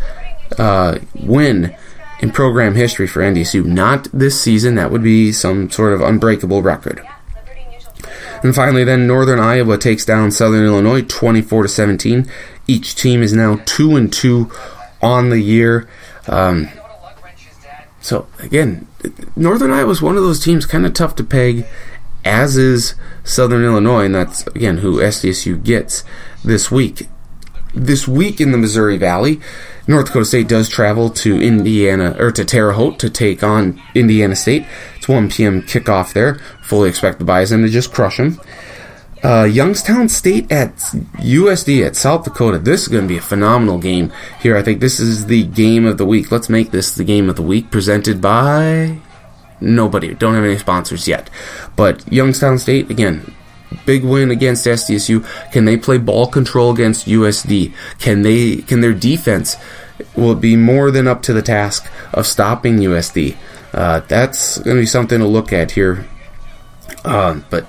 uh, 0.58 0.98
win 1.14 1.76
in 2.22 2.30
program 2.30 2.76
history 2.76 3.06
for 3.06 3.20
NDSU. 3.20 3.64
Not 3.66 4.06
this 4.12 4.40
season. 4.40 4.76
That 4.76 4.90
would 4.90 5.02
be 5.02 5.32
some 5.32 5.68
sort 5.70 5.92
of 5.92 6.00
unbreakable 6.00 6.62
record. 6.62 7.04
And 8.42 8.54
finally, 8.54 8.84
then 8.84 9.06
Northern 9.06 9.38
Iowa 9.38 9.76
takes 9.76 10.04
down 10.04 10.30
Southern 10.30 10.64
Illinois 10.64 11.02
24 11.02 11.64
to 11.64 11.68
17. 11.68 12.30
Each 12.66 12.94
team 12.94 13.22
is 13.22 13.32
now 13.32 13.60
two 13.66 13.96
and 13.96 14.12
two 14.12 14.50
on 15.00 15.30
the 15.30 15.40
year. 15.40 15.88
Um, 16.26 16.68
so 18.00 18.26
again, 18.38 18.86
Northern 19.36 19.72
Iowa 19.72 19.90
is 19.90 20.02
one 20.02 20.16
of 20.16 20.22
those 20.22 20.42
teams 20.42 20.64
kind 20.64 20.86
of 20.86 20.94
tough 20.94 21.14
to 21.16 21.24
peg, 21.24 21.66
as 22.24 22.56
is 22.56 22.94
Southern 23.24 23.64
Illinois, 23.64 24.04
and 24.04 24.14
that's 24.14 24.46
again 24.48 24.78
who 24.78 24.98
SDSU 24.98 25.62
gets 25.62 26.04
this 26.44 26.70
week. 26.70 27.08
This 27.74 28.06
week 28.06 28.40
in 28.40 28.52
the 28.52 28.58
Missouri 28.58 28.98
Valley, 28.98 29.40
North 29.86 30.06
Dakota 30.06 30.24
State 30.24 30.48
does 30.48 30.68
travel 30.68 31.10
to 31.10 31.40
Indiana 31.40 32.14
or 32.18 32.30
to 32.32 32.44
Terre 32.44 32.72
Haute 32.72 32.98
to 33.00 33.10
take 33.10 33.42
on 33.42 33.82
Indiana 33.94 34.36
State. 34.36 34.64
It's 34.96 35.08
1 35.08 35.30
p.m. 35.30 35.62
kickoff 35.62 36.12
there. 36.12 36.36
Fully 36.62 36.88
expect 36.88 37.18
the 37.18 37.24
Bison 37.24 37.62
to 37.62 37.68
just 37.68 37.92
crush 37.92 38.16
them. 38.16 38.40
Uh, 39.24 39.44
Youngstown 39.44 40.08
State 40.08 40.50
at 40.50 40.74
USD 40.76 41.86
at 41.86 41.94
South 41.94 42.24
Dakota. 42.24 42.58
This 42.58 42.82
is 42.82 42.88
going 42.88 43.04
to 43.04 43.08
be 43.08 43.18
a 43.18 43.22
phenomenal 43.22 43.78
game 43.78 44.12
here. 44.40 44.56
I 44.56 44.62
think 44.62 44.80
this 44.80 44.98
is 44.98 45.26
the 45.26 45.44
game 45.44 45.86
of 45.86 45.96
the 45.96 46.06
week. 46.06 46.32
Let's 46.32 46.48
make 46.48 46.72
this 46.72 46.94
the 46.94 47.04
game 47.04 47.28
of 47.28 47.36
the 47.36 47.42
week 47.42 47.70
presented 47.70 48.20
by 48.20 48.98
nobody. 49.60 50.14
Don't 50.14 50.34
have 50.34 50.44
any 50.44 50.58
sponsors 50.58 51.06
yet. 51.06 51.30
But 51.76 52.10
Youngstown 52.12 52.58
State, 52.58 52.90
again, 52.90 53.32
big 53.86 54.04
win 54.04 54.30
against 54.30 54.66
SDSU. 54.66 55.24
Can 55.52 55.64
they 55.64 55.76
play 55.76 55.98
ball 55.98 56.26
control 56.26 56.72
against 56.72 57.06
USD? 57.06 57.74
Can 57.98 58.22
they 58.22 58.56
can 58.56 58.80
their 58.80 58.94
defense 58.94 59.56
will 60.16 60.34
be 60.34 60.56
more 60.56 60.90
than 60.90 61.06
up 61.06 61.22
to 61.22 61.32
the 61.32 61.42
task 61.42 61.90
of 62.12 62.26
stopping 62.26 62.78
USD? 62.78 63.36
Uh, 63.72 64.00
that's 64.00 64.58
going 64.58 64.76
to 64.76 64.82
be 64.82 64.86
something 64.86 65.18
to 65.18 65.26
look 65.26 65.52
at 65.52 65.72
here. 65.72 66.06
Uh, 67.04 67.40
but 67.50 67.66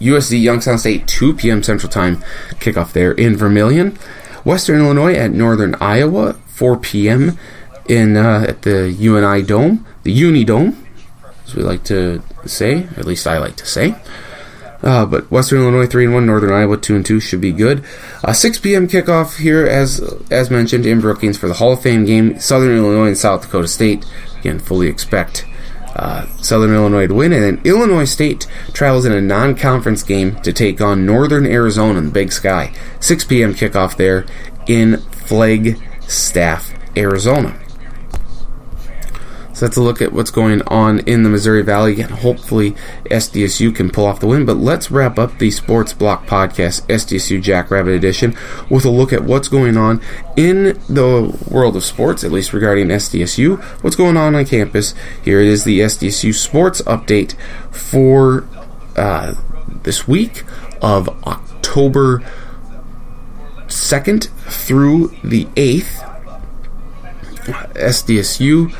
USD 0.00 0.40
Youngstown 0.40 0.78
State 0.78 1.06
2 1.08 1.34
p.m. 1.34 1.62
Central 1.62 1.90
Time 1.90 2.22
kickoff 2.60 2.92
there 2.92 3.12
in 3.12 3.36
Vermillion. 3.36 3.96
Western 4.44 4.80
Illinois 4.80 5.14
at 5.14 5.32
Northern 5.32 5.74
Iowa 5.80 6.34
4 6.46 6.76
p.m. 6.78 7.38
in 7.88 8.16
uh, 8.16 8.46
at 8.48 8.62
the 8.62 8.90
UNI 8.92 9.42
Dome, 9.42 9.86
the 10.04 10.12
Uni 10.12 10.44
Dome, 10.44 10.86
as 11.44 11.54
we 11.54 11.62
like 11.62 11.84
to 11.84 12.22
say, 12.44 12.84
at 12.96 13.06
least 13.06 13.26
I 13.26 13.38
like 13.38 13.56
to 13.56 13.66
say. 13.66 13.96
Uh, 14.86 15.04
but 15.04 15.28
Western 15.32 15.60
Illinois 15.60 15.88
three 15.88 16.04
and 16.04 16.14
one, 16.14 16.26
Northern 16.26 16.52
Iowa 16.52 16.76
two 16.76 16.94
and 16.94 17.04
two 17.04 17.18
should 17.18 17.40
be 17.40 17.50
good. 17.50 17.84
Uh, 18.22 18.32
6 18.32 18.60
p.m. 18.60 18.86
kickoff 18.86 19.38
here, 19.38 19.66
as 19.66 19.98
as 20.30 20.48
mentioned 20.48 20.86
in 20.86 21.00
Brookings 21.00 21.36
for 21.36 21.48
the 21.48 21.54
Hall 21.54 21.72
of 21.72 21.82
Fame 21.82 22.04
game. 22.04 22.38
Southern 22.38 22.76
Illinois 22.76 23.08
and 23.08 23.18
South 23.18 23.42
Dakota 23.42 23.66
State. 23.66 24.06
Again, 24.38 24.60
fully 24.60 24.86
expect 24.86 25.44
uh, 25.96 26.26
Southern 26.36 26.72
Illinois 26.72 27.08
to 27.08 27.14
win, 27.14 27.32
and 27.32 27.42
then 27.42 27.60
Illinois 27.64 28.04
State 28.04 28.46
travels 28.72 29.04
in 29.04 29.12
a 29.12 29.20
non-conference 29.20 30.04
game 30.04 30.36
to 30.42 30.52
take 30.52 30.80
on 30.80 31.04
Northern 31.04 31.46
Arizona 31.46 31.98
in 31.98 32.04
the 32.04 32.12
Big 32.12 32.30
Sky. 32.30 32.72
6 33.00 33.24
p.m. 33.24 33.54
kickoff 33.54 33.96
there 33.96 34.24
in 34.68 34.98
Flagstaff, 34.98 36.72
Arizona. 36.96 37.58
So 39.56 39.64
let's 39.64 39.78
look 39.78 40.02
at 40.02 40.12
what's 40.12 40.30
going 40.30 40.60
on 40.66 40.98
in 41.08 41.22
the 41.22 41.30
Missouri 41.30 41.62
Valley, 41.62 41.98
and 42.02 42.10
hopefully 42.10 42.72
SDSU 43.06 43.74
can 43.74 43.88
pull 43.88 44.04
off 44.04 44.20
the 44.20 44.26
win. 44.26 44.44
But 44.44 44.58
let's 44.58 44.90
wrap 44.90 45.18
up 45.18 45.38
the 45.38 45.50
Sports 45.50 45.94
Block 45.94 46.26
Podcast, 46.26 46.82
SDSU 46.88 47.40
Jackrabbit 47.40 47.94
Edition, 47.94 48.36
with 48.68 48.84
a 48.84 48.90
look 48.90 49.14
at 49.14 49.24
what's 49.24 49.48
going 49.48 49.78
on 49.78 50.02
in 50.36 50.78
the 50.90 51.34
world 51.50 51.74
of 51.74 51.84
sports, 51.84 52.22
at 52.22 52.32
least 52.32 52.52
regarding 52.52 52.88
SDSU. 52.88 53.58
What's 53.82 53.96
going 53.96 54.18
on 54.18 54.34
on 54.34 54.44
campus? 54.44 54.94
Here 55.24 55.40
it 55.40 55.48
is 55.48 55.64
the 55.64 55.80
SDSU 55.80 56.34
Sports 56.34 56.82
Update 56.82 57.32
for 57.70 58.46
uh, 58.94 59.36
this 59.84 60.06
week 60.06 60.44
of 60.82 61.08
October 61.26 62.22
2nd 63.68 64.28
through 64.50 65.16
the 65.24 65.46
8th. 65.46 66.12
SDSU 67.46 68.74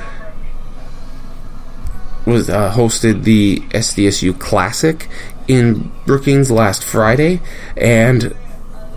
was 2.26 2.50
uh, 2.50 2.72
hosted 2.72 3.22
the 3.22 3.60
SDSU 3.70 4.38
Classic 4.38 5.08
in 5.48 5.92
Brookings 6.04 6.50
last 6.50 6.84
Friday, 6.84 7.40
and 7.76 8.34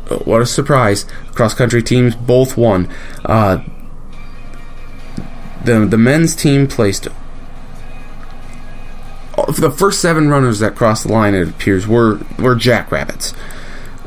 uh, 0.10 0.18
what 0.18 0.42
a 0.42 0.46
surprise! 0.46 1.06
Cross 1.34 1.54
country 1.54 1.84
teams 1.84 2.16
both 2.16 2.58
won. 2.58 2.90
Uh, 3.24 3.64
the 5.64 5.86
the 5.86 5.98
men's 5.98 6.36
team 6.36 6.68
placed 6.68 7.08
uh, 9.38 9.52
the 9.52 9.72
first 9.72 10.02
seven 10.02 10.30
runners 10.30 10.60
that 10.60 10.76
crossed 10.76 11.06
the 11.06 11.14
line. 11.14 11.36
It 11.36 11.48
appears 11.48 11.88
were 11.88 12.20
were 12.38 12.56
Jackrabbits. 12.56 13.34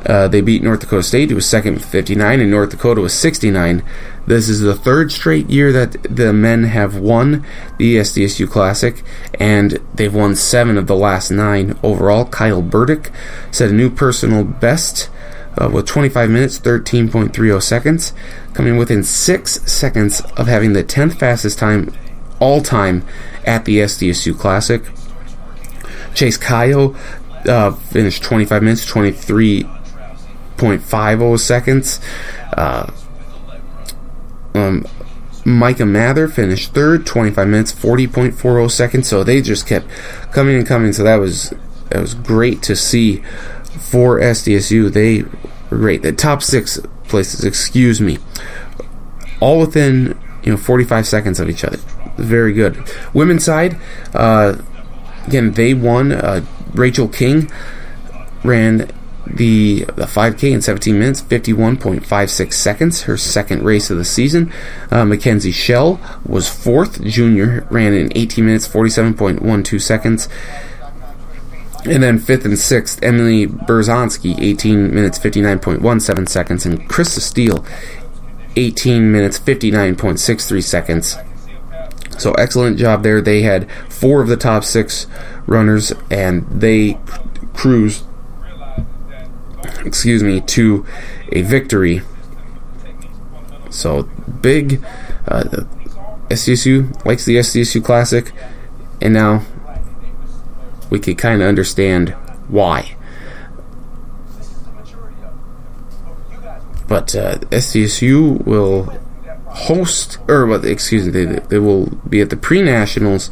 Uh, 0.04 0.26
they 0.28 0.40
beat 0.40 0.62
North 0.62 0.80
Dakota 0.80 1.02
State, 1.02 1.30
who 1.30 1.36
was 1.36 1.48
second 1.48 1.74
with 1.74 1.84
59, 1.84 2.40
and 2.40 2.50
North 2.50 2.70
Dakota 2.70 3.00
was 3.00 3.14
69. 3.14 3.82
This 4.26 4.48
is 4.48 4.60
the 4.60 4.74
third 4.74 5.12
straight 5.12 5.48
year 5.48 5.72
that 5.72 6.02
the 6.02 6.32
men 6.32 6.64
have 6.64 6.96
won 6.96 7.44
the 7.78 7.96
SDSU 7.96 8.50
Classic, 8.50 9.02
and 9.38 9.78
they've 9.94 10.14
won 10.14 10.34
seven 10.34 10.76
of 10.76 10.86
the 10.86 10.96
last 10.96 11.30
nine 11.30 11.78
overall. 11.82 12.24
Kyle 12.24 12.62
Burdick 12.62 13.10
set 13.50 13.70
a 13.70 13.72
new 13.72 13.90
personal 13.90 14.44
best 14.44 15.08
uh, 15.60 15.68
with 15.72 15.86
25 15.86 16.30
minutes, 16.30 16.58
13.30 16.58 17.62
seconds, 17.62 18.12
coming 18.54 18.76
within 18.76 19.02
six 19.02 19.60
seconds 19.70 20.20
of 20.36 20.46
having 20.46 20.72
the 20.72 20.84
10th 20.84 21.18
fastest 21.18 21.58
time 21.58 21.92
all 22.40 22.60
time 22.60 23.06
at 23.44 23.64
the 23.64 23.78
SDSU 23.78 24.36
Classic. 24.36 24.82
Chase 26.14 26.36
Kyle 26.36 26.96
uh, 27.46 27.72
finished 27.72 28.22
25 28.22 28.62
minutes, 28.62 28.86
23 28.86 29.66
0.50 30.56 31.38
seconds. 31.38 32.00
Uh, 32.56 32.90
um, 34.54 34.86
Micah 35.44 35.86
Mather 35.86 36.28
finished 36.28 36.72
third, 36.72 37.06
25 37.06 37.48
minutes, 37.48 37.72
40.40 37.72 38.70
seconds. 38.70 39.08
So 39.08 39.24
they 39.24 39.40
just 39.40 39.66
kept 39.66 39.88
coming 40.30 40.56
and 40.56 40.66
coming. 40.66 40.92
So 40.92 41.02
that 41.02 41.16
was 41.16 41.52
that 41.90 42.00
was 42.00 42.14
great 42.14 42.62
to 42.62 42.76
see 42.76 43.22
for 43.78 44.18
SDSU. 44.20 44.92
They 44.92 45.24
great. 45.68 46.02
The 46.02 46.12
top 46.12 46.42
six 46.42 46.80
places, 47.08 47.44
excuse 47.44 48.00
me, 48.00 48.18
all 49.40 49.60
within 49.60 50.18
you 50.42 50.52
know 50.52 50.56
45 50.56 51.06
seconds 51.06 51.40
of 51.40 51.50
each 51.50 51.64
other. 51.64 51.78
Very 52.16 52.52
good. 52.52 52.78
Women's 53.12 53.44
side, 53.44 53.78
uh, 54.14 54.56
again 55.26 55.52
they 55.52 55.74
won. 55.74 56.12
Uh, 56.12 56.44
Rachel 56.72 57.08
King 57.08 57.50
ran 58.44 58.90
the, 59.26 59.84
the 59.84 60.06
5K 60.06 60.52
in 60.52 60.62
17 60.62 60.98
minutes, 60.98 61.22
51.56 61.22 62.52
seconds, 62.52 63.02
her 63.02 63.16
second 63.16 63.64
race 63.64 63.90
of 63.90 63.98
the 63.98 64.04
season. 64.04 64.52
Uh, 64.90 65.04
Mackenzie 65.04 65.52
Shell 65.52 66.00
was 66.26 66.48
fourth. 66.48 67.02
Junior 67.04 67.66
ran 67.70 67.94
in 67.94 68.12
18 68.16 68.44
minutes, 68.44 68.68
47.12 68.68 69.80
seconds. 69.80 70.28
And 71.84 72.02
then 72.02 72.18
fifth 72.18 72.44
and 72.44 72.58
sixth, 72.58 73.02
Emily 73.02 73.46
Berzonsky, 73.46 74.38
18 74.38 74.94
minutes, 74.94 75.18
59.17 75.18 76.28
seconds. 76.28 76.66
And 76.66 76.88
Krista 76.88 77.20
Steele, 77.20 77.64
18 78.56 79.10
minutes, 79.10 79.38
59.63 79.38 80.62
seconds. 80.62 81.16
So 82.18 82.32
excellent 82.34 82.78
job 82.78 83.02
there. 83.02 83.20
They 83.20 83.42
had 83.42 83.70
four 83.88 84.20
of 84.20 84.28
the 84.28 84.36
top 84.36 84.62
six 84.64 85.06
runners, 85.46 85.92
and 86.10 86.46
they 86.48 86.98
cruised 87.52 88.04
excuse 89.84 90.22
me, 90.22 90.40
to 90.40 90.86
a 91.30 91.42
victory. 91.42 92.02
So 93.70 94.02
big. 94.40 94.84
Uh, 95.26 95.64
SDSU 96.28 97.04
likes 97.04 97.24
the 97.24 97.36
SDSU 97.36 97.84
Classic, 97.84 98.32
and 99.00 99.12
now 99.14 99.44
we 100.90 100.98
can 100.98 101.14
kind 101.14 101.42
of 101.42 101.48
understand 101.48 102.10
why. 102.48 102.96
But 106.88 107.14
uh, 107.14 107.38
SDSU 107.50 108.44
will 108.44 108.84
host, 109.46 110.18
or 110.28 110.46
well, 110.46 110.64
excuse 110.64 111.06
me, 111.06 111.10
they, 111.10 111.24
they 111.48 111.58
will 111.58 111.86
be 112.08 112.20
at 112.20 112.30
the 112.30 112.36
pre 112.36 112.62
nationals 112.62 113.30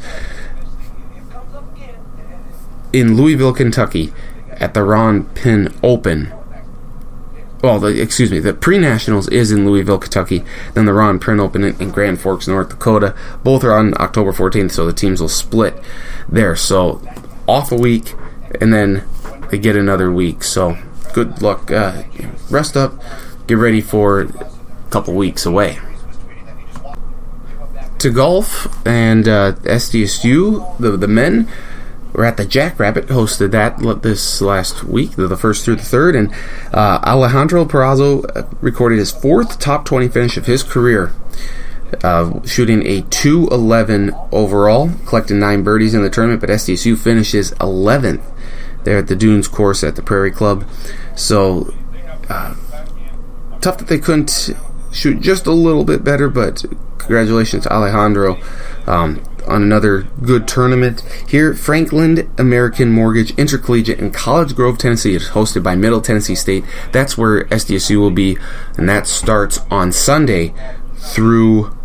in 2.93 3.15
Louisville, 3.15 3.53
Kentucky, 3.53 4.13
at 4.61 4.73
the 4.73 4.83
Ron 4.83 5.25
Penn 5.35 5.73
Open 5.83 6.31
well, 7.61 7.79
the, 7.79 8.01
excuse 8.01 8.31
me, 8.31 8.39
the 8.39 8.53
pre 8.53 8.79
nationals 8.79 9.27
is 9.27 9.51
in 9.51 9.65
Louisville, 9.65 9.99
Kentucky. 9.99 10.43
Then 10.73 10.85
the 10.85 10.93
Ron 10.93 11.19
Penn 11.19 11.39
Open 11.39 11.63
in, 11.63 11.79
in, 11.79 11.91
Grand 11.91 12.19
Forks, 12.19 12.47
North 12.47 12.69
Dakota. 12.69 13.15
Both 13.43 13.63
are 13.63 13.73
on 13.73 13.93
October 14.01 14.31
14th, 14.31 14.71
so 14.71 14.85
the 14.85 14.93
teams 14.93 15.21
will 15.21 15.29
split 15.29 15.75
there. 16.27 16.55
So 16.55 17.01
off 17.47 17.71
a 17.71 17.75
week, 17.75 18.15
and 18.59 18.73
then 18.73 19.03
they 19.49 19.59
get 19.59 19.75
another 19.75 20.11
week. 20.11 20.43
So 20.43 20.77
good 21.13 21.41
luck. 21.41 21.69
Uh, 21.69 22.03
rest 22.49 22.75
up, 22.75 22.99
get 23.45 23.59
ready 23.59 23.81
for 23.81 24.21
a 24.21 24.51
couple 24.89 25.13
weeks 25.13 25.45
away. 25.45 25.77
To 27.99 28.09
golf 28.09 28.65
and 28.87 29.27
uh, 29.27 29.51
SDSU, 29.61 30.79
the 30.79 30.97
the 30.97 31.07
men 31.07 31.47
we're 32.13 32.25
at 32.25 32.37
the 32.37 32.45
Jackrabbit, 32.45 33.07
hosted 33.07 33.51
that 33.51 34.01
this 34.01 34.41
last 34.41 34.83
week, 34.83 35.11
the 35.15 35.37
first 35.37 35.63
through 35.63 35.77
the 35.77 35.83
third, 35.83 36.15
and 36.15 36.33
uh, 36.73 36.99
Alejandro 37.03 37.65
Perazo 37.65 38.25
uh, 38.35 38.47
recorded 38.61 38.99
his 38.99 39.11
fourth 39.11 39.59
top 39.59 39.85
20 39.85 40.07
finish 40.09 40.37
of 40.37 40.45
his 40.45 40.63
career, 40.63 41.13
uh, 42.03 42.41
shooting 42.45 42.85
a 42.85 43.01
211 43.03 44.11
overall, 44.31 44.91
collecting 45.05 45.39
nine 45.39 45.63
birdies 45.63 45.93
in 45.93 46.03
the 46.03 46.09
tournament, 46.09 46.41
but 46.41 46.49
SDSU 46.49 46.97
finishes 46.97 47.51
11th 47.53 48.23
there 48.83 48.97
at 48.97 49.07
the 49.07 49.15
Dunes 49.15 49.47
course 49.47 49.83
at 49.83 49.95
the 49.95 50.01
Prairie 50.01 50.31
Club. 50.31 50.65
So, 51.15 51.73
uh, 52.29 52.55
tough 53.61 53.77
that 53.77 53.87
they 53.87 53.99
couldn't 53.99 54.49
shoot 54.91 55.21
just 55.21 55.45
a 55.45 55.51
little 55.51 55.83
bit 55.83 56.03
better, 56.03 56.29
but 56.29 56.65
congratulations 56.97 57.67
Alejandro. 57.67 58.39
Um, 58.87 59.23
on 59.47 59.63
another 59.63 60.03
good 60.23 60.47
tournament 60.47 61.01
here. 61.27 61.53
Franklin 61.53 62.31
American 62.37 62.91
Mortgage 62.91 63.31
Intercollegiate 63.37 63.99
in 63.99 64.11
College 64.11 64.55
Grove, 64.55 64.77
Tennessee 64.77 65.15
is 65.15 65.29
hosted 65.29 65.63
by 65.63 65.75
Middle 65.75 66.01
Tennessee 66.01 66.35
State. 66.35 66.63
That's 66.91 67.17
where 67.17 67.45
SDSU 67.45 67.99
will 67.99 68.11
be, 68.11 68.37
and 68.77 68.87
that 68.89 69.07
starts 69.07 69.59
on 69.69 69.91
Sunday 69.91 70.53
through 70.95 71.75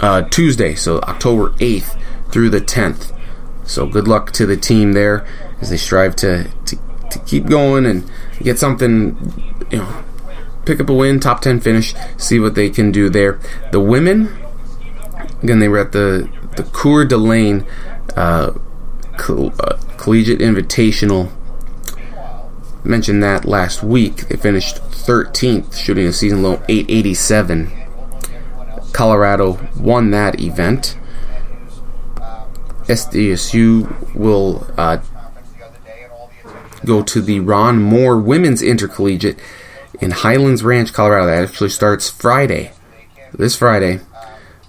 uh, 0.00 0.22
Tuesday, 0.22 0.74
so 0.74 1.00
October 1.00 1.50
8th 1.58 1.98
through 2.30 2.50
the 2.50 2.60
10th. 2.60 3.12
So 3.64 3.86
good 3.86 4.06
luck 4.06 4.32
to 4.32 4.46
the 4.46 4.56
team 4.56 4.92
there 4.92 5.26
as 5.60 5.70
they 5.70 5.76
strive 5.76 6.14
to, 6.16 6.50
to, 6.66 6.76
to 7.10 7.18
keep 7.20 7.46
going 7.46 7.86
and 7.86 8.10
get 8.40 8.58
something, 8.58 9.16
you 9.70 9.78
know, 9.78 10.04
pick 10.64 10.80
up 10.80 10.90
a 10.90 10.94
win, 10.94 11.20
top 11.20 11.40
10 11.40 11.60
finish, 11.60 11.94
see 12.16 12.38
what 12.38 12.54
they 12.54 12.68
can 12.68 12.92
do 12.92 13.08
there. 13.08 13.40
The 13.72 13.80
women, 13.80 14.36
again, 15.42 15.58
they 15.58 15.68
were 15.68 15.78
at 15.78 15.92
the 15.92 16.30
the 16.56 16.64
Coeur 16.64 17.04
d'Alene 17.04 17.66
uh, 18.16 18.52
uh, 19.28 19.78
Collegiate 19.96 20.40
Invitational. 20.40 21.30
Mentioned 22.84 23.22
that 23.22 23.44
last 23.44 23.82
week. 23.82 24.28
They 24.28 24.36
finished 24.36 24.76
13th, 24.76 25.74
shooting 25.76 26.06
a 26.06 26.12
season 26.12 26.42
low 26.42 26.62
887. 26.68 27.72
Colorado 28.92 29.68
won 29.76 30.10
that 30.10 30.40
event. 30.40 30.96
SDSU 32.86 34.14
will 34.14 34.66
uh, 34.78 34.98
go 36.84 37.02
to 37.02 37.20
the 37.20 37.40
Ron 37.40 37.82
Moore 37.82 38.16
Women's 38.16 38.62
Intercollegiate 38.62 39.38
in 40.00 40.12
Highlands 40.12 40.62
Ranch, 40.62 40.92
Colorado. 40.92 41.26
That 41.26 41.48
actually 41.48 41.70
starts 41.70 42.08
Friday, 42.08 42.72
this 43.32 43.56
Friday, 43.56 44.00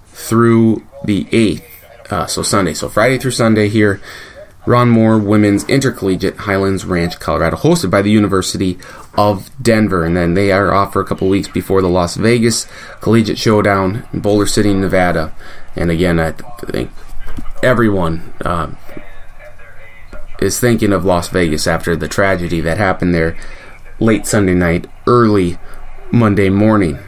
through 0.08 0.84
the 1.04 1.26
8th. 1.26 1.67
Uh, 2.10 2.26
so 2.26 2.42
Sunday. 2.42 2.74
So 2.74 2.90
Friday 2.90 3.18
through 3.18 3.32
Sunday 3.32 3.70
here. 3.70 4.02
Ron 4.68 4.90
Moore 4.90 5.18
Women's 5.18 5.64
Intercollegiate 5.70 6.36
Highlands 6.36 6.84
Ranch, 6.84 7.18
Colorado, 7.22 7.56
hosted 7.56 7.90
by 7.90 8.02
the 8.02 8.12
University 8.12 8.78
of 9.18 9.50
Denver. 9.62 10.04
And 10.04 10.16
then 10.18 10.34
they 10.34 10.52
are 10.52 10.74
off 10.74 10.92
for 10.92 11.02
a 11.02 11.06
couple 11.06 11.30
weeks 11.30 11.48
before 11.48 11.82
the 11.82 11.88
Las 11.88 12.18
Vegas 12.18 12.68
Collegiate 13.00 13.38
Showdown 13.38 14.06
in 14.12 14.20
Boulder 14.20 14.46
City, 14.46 14.74
Nevada. 14.74 15.34
And 15.78 15.90
again, 15.90 16.20
I 16.20 16.34
think 16.34 16.92
everyone 17.64 18.34
uh, 18.44 18.76
is 20.42 20.60
thinking 20.60 20.92
of 20.92 21.06
Las 21.06 21.30
Vegas 21.30 21.66
after 21.66 21.96
the 21.96 22.10
tragedy 22.10 22.60
that 22.60 22.78
happened 22.78 23.16
there 23.16 23.38
late 24.02 24.28
Sunday 24.28 24.54
night, 24.54 24.86
early 25.08 25.58
Monday 26.12 26.50
morning. 26.50 27.00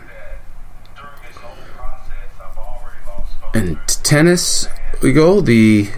And 3.53 3.77
tennis, 3.87 4.67
we 5.01 5.13
go. 5.13 5.41
The 5.41 5.89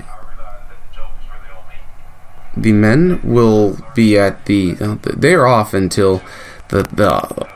the 2.55 2.73
men 2.73 3.21
will 3.23 3.77
be 3.95 4.17
at 4.17 4.45
the 4.45 4.77
uh, 4.79 4.97
they're 5.01 5.47
off 5.47 5.73
until 5.73 6.21
the 6.69 6.83
the 6.83 7.47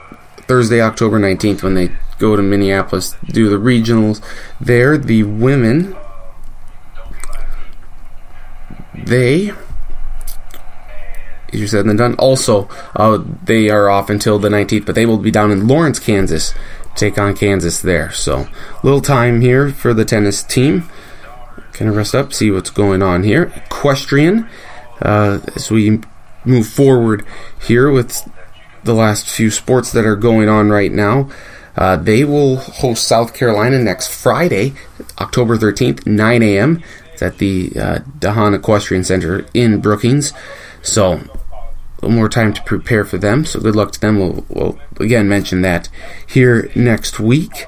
Thursday, 0.43 0.81
October 0.81 1.19
nineteenth, 1.19 1.63
when 1.63 1.75
they 1.75 1.91
go 2.19 2.35
to 2.35 2.41
Minneapolis 2.41 3.15
do 3.25 3.49
the 3.49 3.57
regionals. 3.57 4.23
There, 4.59 4.97
the 4.97 5.23
women 5.23 5.95
they 8.93 9.51
easier 11.55 11.67
said 11.67 11.85
than 11.85 11.97
done. 11.97 12.15
Also, 12.15 12.69
uh, 12.95 13.23
they 13.43 13.69
are 13.69 13.89
off 13.89 14.09
until 14.09 14.39
the 14.39 14.49
19th, 14.49 14.85
but 14.85 14.95
they 14.95 15.05
will 15.05 15.17
be 15.17 15.31
down 15.31 15.51
in 15.51 15.67
Lawrence, 15.67 15.99
Kansas, 15.99 16.53
take 16.95 17.17
on 17.17 17.35
Kansas 17.35 17.81
there. 17.81 18.11
So, 18.11 18.47
little 18.83 19.01
time 19.01 19.41
here 19.41 19.69
for 19.69 19.93
the 19.93 20.05
tennis 20.05 20.43
team. 20.43 20.89
Kind 21.75 21.89
of 21.89 21.97
rest 21.97 22.15
up, 22.15 22.33
see 22.33 22.51
what's 22.51 22.69
going 22.69 23.03
on 23.03 23.23
here. 23.23 23.51
Equestrian, 23.55 24.47
uh, 25.01 25.39
as 25.55 25.69
we 25.69 25.99
move 26.45 26.67
forward 26.67 27.25
here 27.61 27.91
with 27.91 28.29
the 28.85 28.93
last 28.93 29.29
few 29.29 29.51
sports 29.51 29.91
that 29.91 30.05
are 30.05 30.15
going 30.15 30.47
on 30.47 30.69
right 30.69 30.91
now. 30.91 31.29
Uh, 31.75 31.97
they 31.97 32.23
will 32.23 32.55
host 32.57 33.05
South 33.05 33.33
Carolina 33.33 33.77
next 33.79 34.07
Friday, 34.07 34.73
October 35.19 35.57
13th, 35.57 36.05
9 36.05 36.43
a.m. 36.43 36.81
It's 37.11 37.21
at 37.21 37.39
the 37.39 37.71
uh, 37.75 37.99
Dahan 38.19 38.55
Equestrian 38.55 39.03
Center 39.03 39.45
in 39.53 39.81
Brookings. 39.81 40.31
So, 40.81 41.21
more 42.01 42.29
time 42.29 42.53
to 42.53 42.61
prepare 42.63 43.03
for 43.03 43.17
them. 43.17 43.43
So, 43.43 43.59
good 43.59 43.75
luck 43.75 43.91
to 43.93 43.99
them. 43.99 44.19
We'll, 44.19 44.45
we'll 44.47 44.79
again 44.99 45.27
mention 45.27 45.61
that 45.63 45.89
here 46.25 46.71
next 46.75 47.19
week. 47.19 47.67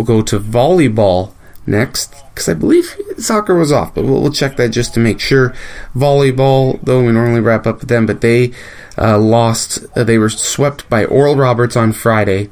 We'll 0.00 0.06
go 0.06 0.22
to 0.22 0.40
volleyball 0.40 1.34
next 1.66 2.14
because 2.30 2.48
I 2.48 2.54
believe 2.54 2.96
soccer 3.18 3.54
was 3.54 3.70
off, 3.70 3.94
but 3.94 4.06
we'll, 4.06 4.22
we'll, 4.22 4.32
check 4.32 4.56
that 4.56 4.70
just 4.70 4.94
to 4.94 5.00
make 5.00 5.20
sure. 5.20 5.54
Volleyball, 5.94 6.80
though, 6.82 7.04
we 7.04 7.12
normally 7.12 7.42
wrap 7.42 7.66
up 7.66 7.80
with 7.80 7.90
them, 7.90 8.06
but 8.06 8.22
they 8.22 8.52
uh, 8.96 9.18
lost. 9.18 9.84
Uh, 9.94 10.02
they 10.02 10.16
were 10.16 10.30
swept 10.30 10.88
by 10.88 11.04
Oral 11.04 11.36
Roberts 11.36 11.76
on 11.76 11.92
Friday 11.92 12.48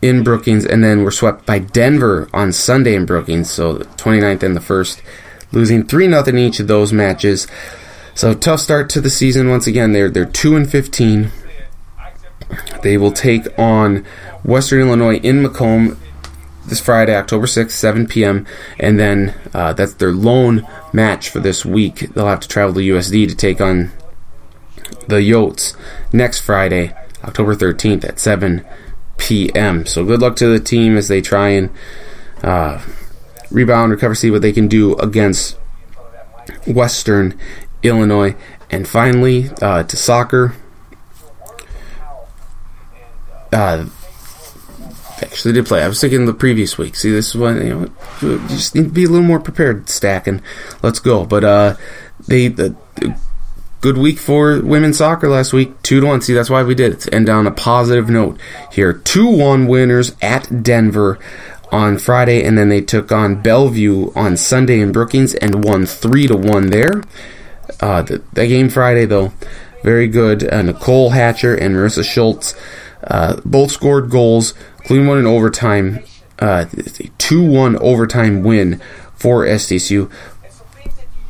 in 0.00 0.24
Brookings, 0.24 0.64
and 0.64 0.82
then 0.82 1.04
were 1.04 1.10
swept 1.10 1.44
by 1.44 1.58
Denver 1.58 2.26
on 2.32 2.50
Sunday 2.50 2.94
in 2.94 3.04
Brookings. 3.04 3.50
So 3.50 3.74
the 3.74 3.84
29th 3.84 4.42
and 4.42 4.56
the 4.56 4.62
first, 4.62 5.02
losing 5.52 5.86
three 5.86 6.08
nothing 6.08 6.38
each 6.38 6.58
of 6.58 6.68
those 6.68 6.90
matches. 6.90 7.46
So 8.14 8.32
tough 8.32 8.60
start 8.60 8.88
to 8.88 9.02
the 9.02 9.10
season. 9.10 9.50
Once 9.50 9.66
again, 9.66 9.92
they're 9.92 10.08
they're 10.08 10.24
two 10.24 10.56
and 10.56 10.70
15. 10.70 11.30
They 12.82 12.98
will 12.98 13.12
take 13.12 13.46
on 13.58 14.04
Western 14.42 14.80
Illinois 14.80 15.16
in 15.16 15.42
Macomb 15.42 15.98
this 16.66 16.80
Friday, 16.80 17.14
October 17.14 17.46
6th, 17.46 17.70
7 17.70 18.06
p.m. 18.06 18.46
And 18.78 18.98
then 18.98 19.34
uh, 19.52 19.72
that's 19.72 19.94
their 19.94 20.12
lone 20.12 20.66
match 20.92 21.28
for 21.28 21.40
this 21.40 21.64
week. 21.64 22.14
They'll 22.14 22.26
have 22.26 22.40
to 22.40 22.48
travel 22.48 22.74
to 22.74 22.80
USD 22.80 23.28
to 23.28 23.36
take 23.36 23.60
on 23.60 23.90
the 25.08 25.16
Yotes 25.16 25.76
next 26.12 26.40
Friday, 26.40 26.94
October 27.22 27.54
13th 27.54 28.04
at 28.04 28.18
7 28.18 28.64
p.m. 29.18 29.86
So 29.86 30.04
good 30.04 30.20
luck 30.20 30.36
to 30.36 30.46
the 30.46 30.60
team 30.60 30.96
as 30.96 31.08
they 31.08 31.20
try 31.20 31.50
and 31.50 31.70
uh, 32.42 32.82
rebound, 33.50 33.92
recover, 33.92 34.14
see 34.14 34.30
what 34.30 34.42
they 34.42 34.52
can 34.52 34.68
do 34.68 34.96
against 34.96 35.58
Western 36.66 37.38
Illinois. 37.82 38.34
And 38.70 38.88
finally, 38.88 39.50
uh, 39.60 39.84
to 39.84 39.96
soccer. 39.96 40.54
Uh, 43.54 43.86
actually 45.22 45.54
did 45.54 45.66
play. 45.66 45.82
I 45.82 45.88
was 45.88 46.00
thinking 46.00 46.26
the 46.26 46.34
previous 46.34 46.76
week. 46.76 46.96
See, 46.96 47.10
this 47.10 47.28
is 47.28 47.34
when 47.36 47.56
you 47.64 47.74
know 47.74 47.90
you 48.20 48.48
just 48.48 48.74
need 48.74 48.84
to 48.84 48.90
be 48.90 49.04
a 49.04 49.08
little 49.08 49.26
more 49.26 49.40
prepared. 49.40 49.86
Stacken, 49.86 50.42
let's 50.82 50.98
go. 50.98 51.24
But 51.24 51.44
uh, 51.44 51.76
they 52.26 52.48
the, 52.48 52.76
the 52.96 53.18
good 53.80 53.98
week 53.98 54.18
for 54.18 54.60
women's 54.62 54.98
soccer 54.98 55.28
last 55.28 55.52
week. 55.52 55.80
Two 55.82 56.00
to 56.00 56.06
one. 56.06 56.20
See, 56.20 56.32
that's 56.32 56.50
why 56.50 56.62
we 56.62 56.74
did 56.74 56.92
it. 56.92 57.12
End 57.12 57.28
on 57.28 57.46
a 57.46 57.50
positive 57.50 58.08
note 58.08 58.40
here. 58.72 58.92
Two 58.92 59.28
one 59.28 59.66
winners 59.66 60.14
at 60.20 60.62
Denver 60.62 61.18
on 61.70 61.98
Friday, 61.98 62.44
and 62.44 62.56
then 62.56 62.68
they 62.68 62.80
took 62.80 63.10
on 63.10 63.42
Bellevue 63.42 64.12
on 64.14 64.36
Sunday 64.36 64.80
in 64.80 64.92
Brookings 64.92 65.34
and 65.34 65.64
won 65.64 65.86
three 65.86 66.26
to 66.26 66.36
one 66.36 66.68
there. 66.68 67.02
Uh, 67.80 68.02
the, 68.02 68.22
the 68.32 68.46
game 68.46 68.68
Friday 68.68 69.04
though, 69.04 69.32
very 69.82 70.06
good. 70.06 70.50
Uh, 70.50 70.62
Nicole 70.62 71.10
Hatcher 71.10 71.54
and 71.54 71.74
Marissa 71.74 72.04
Schultz 72.04 72.54
uh, 73.06 73.40
both 73.44 73.70
scored 73.70 74.10
goals. 74.10 74.54
Cleveland 74.78 75.08
one 75.08 75.18
in 75.18 75.26
overtime. 75.26 76.00
Uh, 76.38 76.66
a 76.72 77.10
2 77.18 77.44
1 77.44 77.76
overtime 77.76 78.42
win 78.42 78.80
for 79.14 79.44
SDSU. 79.44 80.10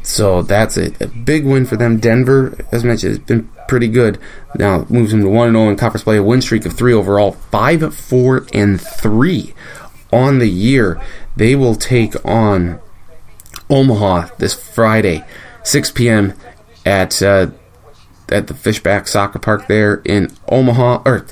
So 0.03 0.43
that's 0.43 0.77
a, 0.77 0.93
a, 1.03 1.09
big 1.09 1.45
win 1.47 1.67
for 1.67 1.77
them. 1.77 1.99
Denver, 1.99 2.57
as 2.73 2.85
mentioned, 2.85 3.11
has 3.11 3.19
been 3.19 3.49
pretty 3.69 3.89
good. 3.89 4.19
Now 4.57 4.87
moves 4.89 5.13
them 5.13 5.23
to 5.23 5.29
1 5.29 5.53
0 5.53 5.69
in 5.69 5.77
conference 5.77 6.05
play, 6.05 6.17
a 6.17 6.23
win 6.23 6.43
streak 6.43 6.67
of 6.67 6.75
3 6.75 6.93
overall, 6.93 7.33
5 7.33 7.95
4 7.95 8.47
and 8.53 8.81
3 8.81 9.55
on 10.13 10.39
the 10.39 10.49
year. 10.49 11.01
They 11.37 11.55
will 11.55 11.75
take 11.75 12.15
on 12.25 12.81
Omaha 13.69 14.29
this 14.39 14.55
Friday, 14.55 15.25
6 15.63 15.91
p.m. 15.93 16.35
at 16.85 17.21
uh, 17.23 17.49
at 18.31 18.47
the 18.47 18.55
Fishback 18.55 19.07
Soccer 19.07 19.39
Park 19.39 19.67
there 19.67 20.03
in 20.05 20.31
Omaha. 20.49 21.03
Or 21.05 21.27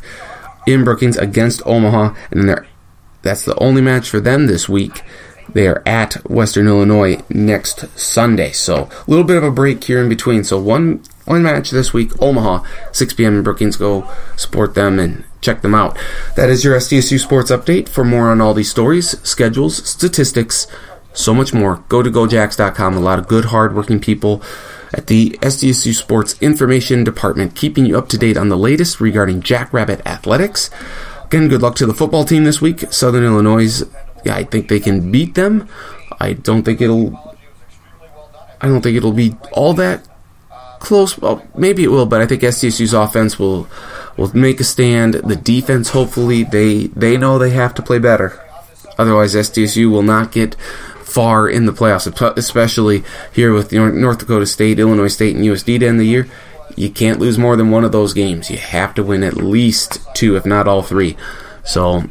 in 0.67 0.85
Brookings 0.85 1.17
against 1.17 1.67
Omaha, 1.67 2.15
and 2.31 2.49
then 2.49 2.67
that's 3.23 3.45
the 3.45 3.59
only 3.59 3.81
match 3.81 4.09
for 4.09 4.21
them 4.21 4.47
this 4.47 4.69
week. 4.69 5.03
They 5.53 5.67
are 5.67 5.83
at 5.85 6.15
Western 6.31 6.67
Illinois 6.67 7.23
next 7.29 7.99
Sunday, 7.99 8.53
so 8.53 8.89
a 9.07 9.11
little 9.11 9.25
bit 9.25 9.37
of 9.37 9.45
a 9.45 9.51
break 9.51 9.85
here 9.85 10.03
in 10.03 10.09
between. 10.09 10.45
So 10.45 10.61
one 10.61 11.03
one 11.25 11.43
match 11.43 11.71
this 11.71 11.93
week, 11.93 12.21
Omaha, 12.21 12.65
6 12.93 13.15
p.m. 13.15 13.37
in 13.37 13.43
Brookings. 13.43 13.77
Go 13.77 14.09
support 14.37 14.75
them 14.75 14.99
and 14.99 15.25
check 15.41 15.63
them 15.63 15.75
out. 15.75 15.97
That 16.37 16.51
is 16.51 16.65
your 16.65 16.77
SDSU 16.77 17.21
sports 17.21 17.51
update. 17.51 17.89
For 17.89 18.05
more 18.05 18.31
on 18.31 18.41
all 18.41 18.55
these 18.55 18.71
stories, 18.71 19.21
schedules, 19.27 19.89
statistics, 19.89 20.67
so 21.13 21.35
much 21.35 21.53
more, 21.53 21.85
go 21.89 22.03
to 22.03 22.11
GoJacks.com. 22.11 22.97
A 22.97 23.01
lot 23.01 23.19
of 23.19 23.29
good, 23.29 23.47
hardworking 23.47 24.01
people 24.01 24.43
at 24.93 25.07
the 25.07 25.31
SDSU 25.43 25.95
Sports 25.95 26.41
Information 26.41 27.05
Department, 27.05 27.55
keeping 27.55 27.87
you 27.87 27.97
up 27.97 28.09
to 28.11 28.19
date 28.19 28.37
on 28.37 28.49
the 28.49 28.57
latest 28.57 29.01
regarding 29.01 29.41
Jackrabbit 29.41 30.07
athletics. 30.07 30.71
Again, 31.25 31.49
good 31.49 31.63
luck 31.63 31.77
to 31.77 31.87
the 31.87 31.95
football 31.95 32.25
team 32.25 32.45
this 32.45 32.61
week. 32.61 32.93
Southern 32.93 33.25
Illinois, 33.25 33.83
yeah, 34.25 34.37
I 34.37 34.45
think 34.45 34.69
they 34.69 34.81
can 34.81 35.11
beat 35.11 35.35
them. 35.35 35.69
I 36.21 36.35
don't 36.35 36.63
think 36.63 36.81
it'll. 36.81 37.37
I 38.61 38.69
don't 38.69 38.83
think 38.83 38.97
it'll 38.97 39.13
be 39.13 39.35
all 39.53 39.75
that 39.75 40.07
close. 40.79 41.17
Well, 41.17 41.43
maybe 41.57 41.85
it 41.85 41.89
will, 41.89 42.07
but 42.07 42.21
I 42.21 42.27
think 42.27 42.43
SDSU's 42.43 42.93
offense 42.93 43.39
will 43.39 43.67
will 44.17 44.37
make 44.37 44.61
a 44.61 44.65
stand. 44.65 45.15
The 45.15 45.37
defense, 45.37 45.91
hopefully, 45.91 46.45
they 46.45 46.89
they 46.89 47.17
know 47.17 47.39
they 47.39 47.51
have 47.51 47.75
to 47.75 47.83
play 47.83 47.99
better. 47.99 48.39
Otherwise, 48.99 49.35
SDSU 49.35 49.91
will 49.91 50.03
not 50.03 50.33
get 50.33 50.55
far 51.13 51.49
in 51.49 51.67
the 51.67 51.73
playoffs, 51.73 52.37
especially 52.37 53.05
here 53.33 53.53
with 53.53 53.73
North 53.73 54.19
Dakota 54.19 54.47
State, 54.47 54.79
Illinois 54.79 55.09
State, 55.09 55.37
and 55.37 55.45
USD 55.45 55.81
to 55.81 55.87
end 55.87 56.01
the 56.01 56.07
year. 56.07 56.29
You 56.75 56.91
can't 56.91 57.21
lose 57.21 57.37
more 57.39 57.57
than 57.57 57.71
one 57.71 57.85
of 57.85 57.93
those 57.93 58.15
games. 58.15 58.51
You 58.51 58.57
have 58.57 58.95
to 58.95 59.03
win 59.03 59.23
at 59.23 59.37
least 59.37 60.01
two, 60.15 60.37
if 60.37 60.47
not 60.47 60.67
all 60.67 60.83
three. 60.83 61.17
So, 61.65 62.05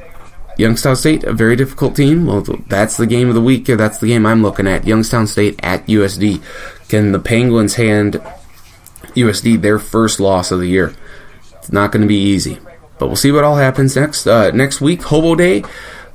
Youngstown 0.57 0.95
State, 0.95 1.23
a 1.23 1.33
very 1.33 1.55
difficult 1.55 1.95
team. 1.95 2.27
Well, 2.27 2.41
that's 2.67 2.97
the 2.97 3.07
game 3.07 3.27
of 3.27 3.35
the 3.35 3.41
week. 3.41 3.65
That's 3.65 3.97
the 3.97 4.07
game 4.07 4.25
I'm 4.25 4.43
looking 4.43 4.67
at. 4.67 4.85
Youngstown 4.85 5.25
State 5.25 5.59
at 5.63 5.87
USD. 5.87 6.41
Can 6.89 7.11
the 7.11 7.19
Penguins 7.19 7.75
hand 7.75 8.21
USD 9.15 9.61
their 9.61 9.79
first 9.79 10.19
loss 10.19 10.51
of 10.51 10.59
the 10.59 10.67
year? 10.67 10.93
It's 11.57 11.71
not 11.71 11.91
going 11.91 12.01
to 12.01 12.07
be 12.07 12.21
easy, 12.21 12.59
but 12.99 13.07
we'll 13.07 13.15
see 13.15 13.31
what 13.31 13.43
all 13.43 13.55
happens 13.55 13.95
next. 13.95 14.27
Uh, 14.27 14.51
next 14.51 14.79
week, 14.79 15.01
Hobo 15.01 15.35
Day. 15.35 15.63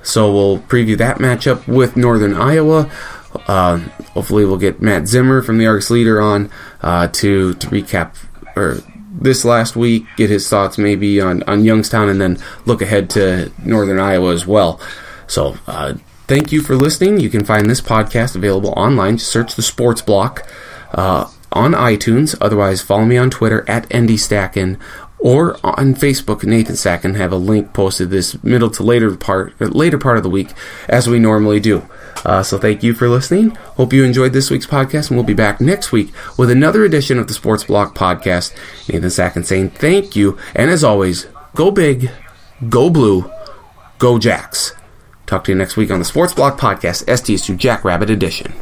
So 0.07 0.33
we'll 0.33 0.59
preview 0.59 0.97
that 0.99 1.19
matchup 1.19 1.67
with 1.67 1.97
Northern 1.97 2.35
Iowa. 2.35 2.91
Uh, 3.47 3.79
hopefully, 4.15 4.45
we'll 4.45 4.57
get 4.57 4.81
Matt 4.81 5.09
Zimmer 5.09 5.43
from 5.43 5.59
the 5.59 5.67
Argus 5.67 5.91
Leader 5.91 6.21
on 6.21 6.51
uh, 6.83 7.09
to 7.09 7.55
to 7.55 7.67
recap 7.69 8.15
or 8.55 8.79
this 9.11 9.45
last 9.45 9.77
week, 9.77 10.07
get 10.17 10.31
his 10.31 10.49
thoughts 10.49 10.79
maybe 10.79 11.21
on 11.21 11.43
on 11.45 11.65
Youngstown, 11.65 12.09
and 12.09 12.21
then 12.21 12.39
look 12.65 12.83
ahead 12.83 13.11
to 13.11 13.51
Northern 13.65 13.99
Iowa 13.99 14.33
as 14.33 14.47
well. 14.47 14.81
So, 15.27 15.57
uh, 15.67 15.95
thank 16.27 16.53
you 16.53 16.63
for 16.63 16.77
listening. 16.77 17.19
You 17.21 17.29
can 17.29 17.45
find 17.45 17.69
this 17.69 17.81
podcast 17.81 18.37
available 18.37 18.73
online. 18.77 19.19
Just 19.19 19.31
search 19.31 19.55
the 19.55 19.63
Sports 19.63 20.03
Block 20.03 20.47
uh, 20.93 21.29
on 21.53 21.73
iTunes. 21.73 22.37
Otherwise, 22.41 22.81
follow 22.81 23.05
me 23.05 23.17
on 23.17 23.31
Twitter 23.31 23.69
at 23.69 23.89
NDStacken 23.89 24.79
or 25.19 25.57
on 25.65 25.95
Facebook, 25.95 26.45
Nathan 26.45 26.75
Stacken 26.75 27.17
have 27.17 27.33
a 27.33 27.37
link 27.37 27.73
posted 27.73 28.11
this 28.11 28.43
middle 28.45 28.71
to 28.71 28.83
later 28.83 29.17
part 29.17 29.59
later 29.61 29.99
part 29.99 30.19
of 30.19 30.23
the 30.23 30.31
week 30.31 30.51
as 30.89 31.09
we 31.09 31.19
normally 31.19 31.59
do. 31.59 31.89
Uh, 32.25 32.43
so 32.43 32.59
thank 32.59 32.83
you 32.83 32.93
for 32.93 33.09
listening. 33.09 33.51
Hope 33.51 33.93
you 33.93 34.05
enjoyed 34.05 34.33
this 34.33 34.51
week's 34.51 34.67
podcast, 34.67 35.09
and 35.09 35.17
we'll 35.17 35.25
be 35.25 35.35
back 35.35 35.61
next 35.61 35.93
week 35.93 36.13
with 36.37 36.51
another 36.51 36.85
edition 36.85 37.19
of 37.19 37.29
the 37.29 37.35
Sports 37.35 37.65
Block 37.65 37.95
Podcast. 37.95 38.55
Nathan 38.89 39.11
Stacken 39.11 39.45
saying 39.45 39.71
thank 39.71 40.17
you, 40.17 40.39
and 40.55 40.71
as 40.71 40.85
always, 40.85 41.27
go 41.55 41.71
big, 41.71 42.11
go 42.69 42.91
blue, 42.91 43.31
go 43.99 44.19
Jacks. 44.19 44.75
Talk 45.27 45.45
to 45.45 45.53
you 45.53 45.59
next 45.59 45.77
week 45.77 45.91
on 45.91 45.99
the 45.99 46.05
Sports 46.05 46.35
Block 46.35 46.59
Podcast, 46.59 47.05
SDSU 47.07 47.57
Jackrabbit 47.57 48.11
Edition. 48.11 48.53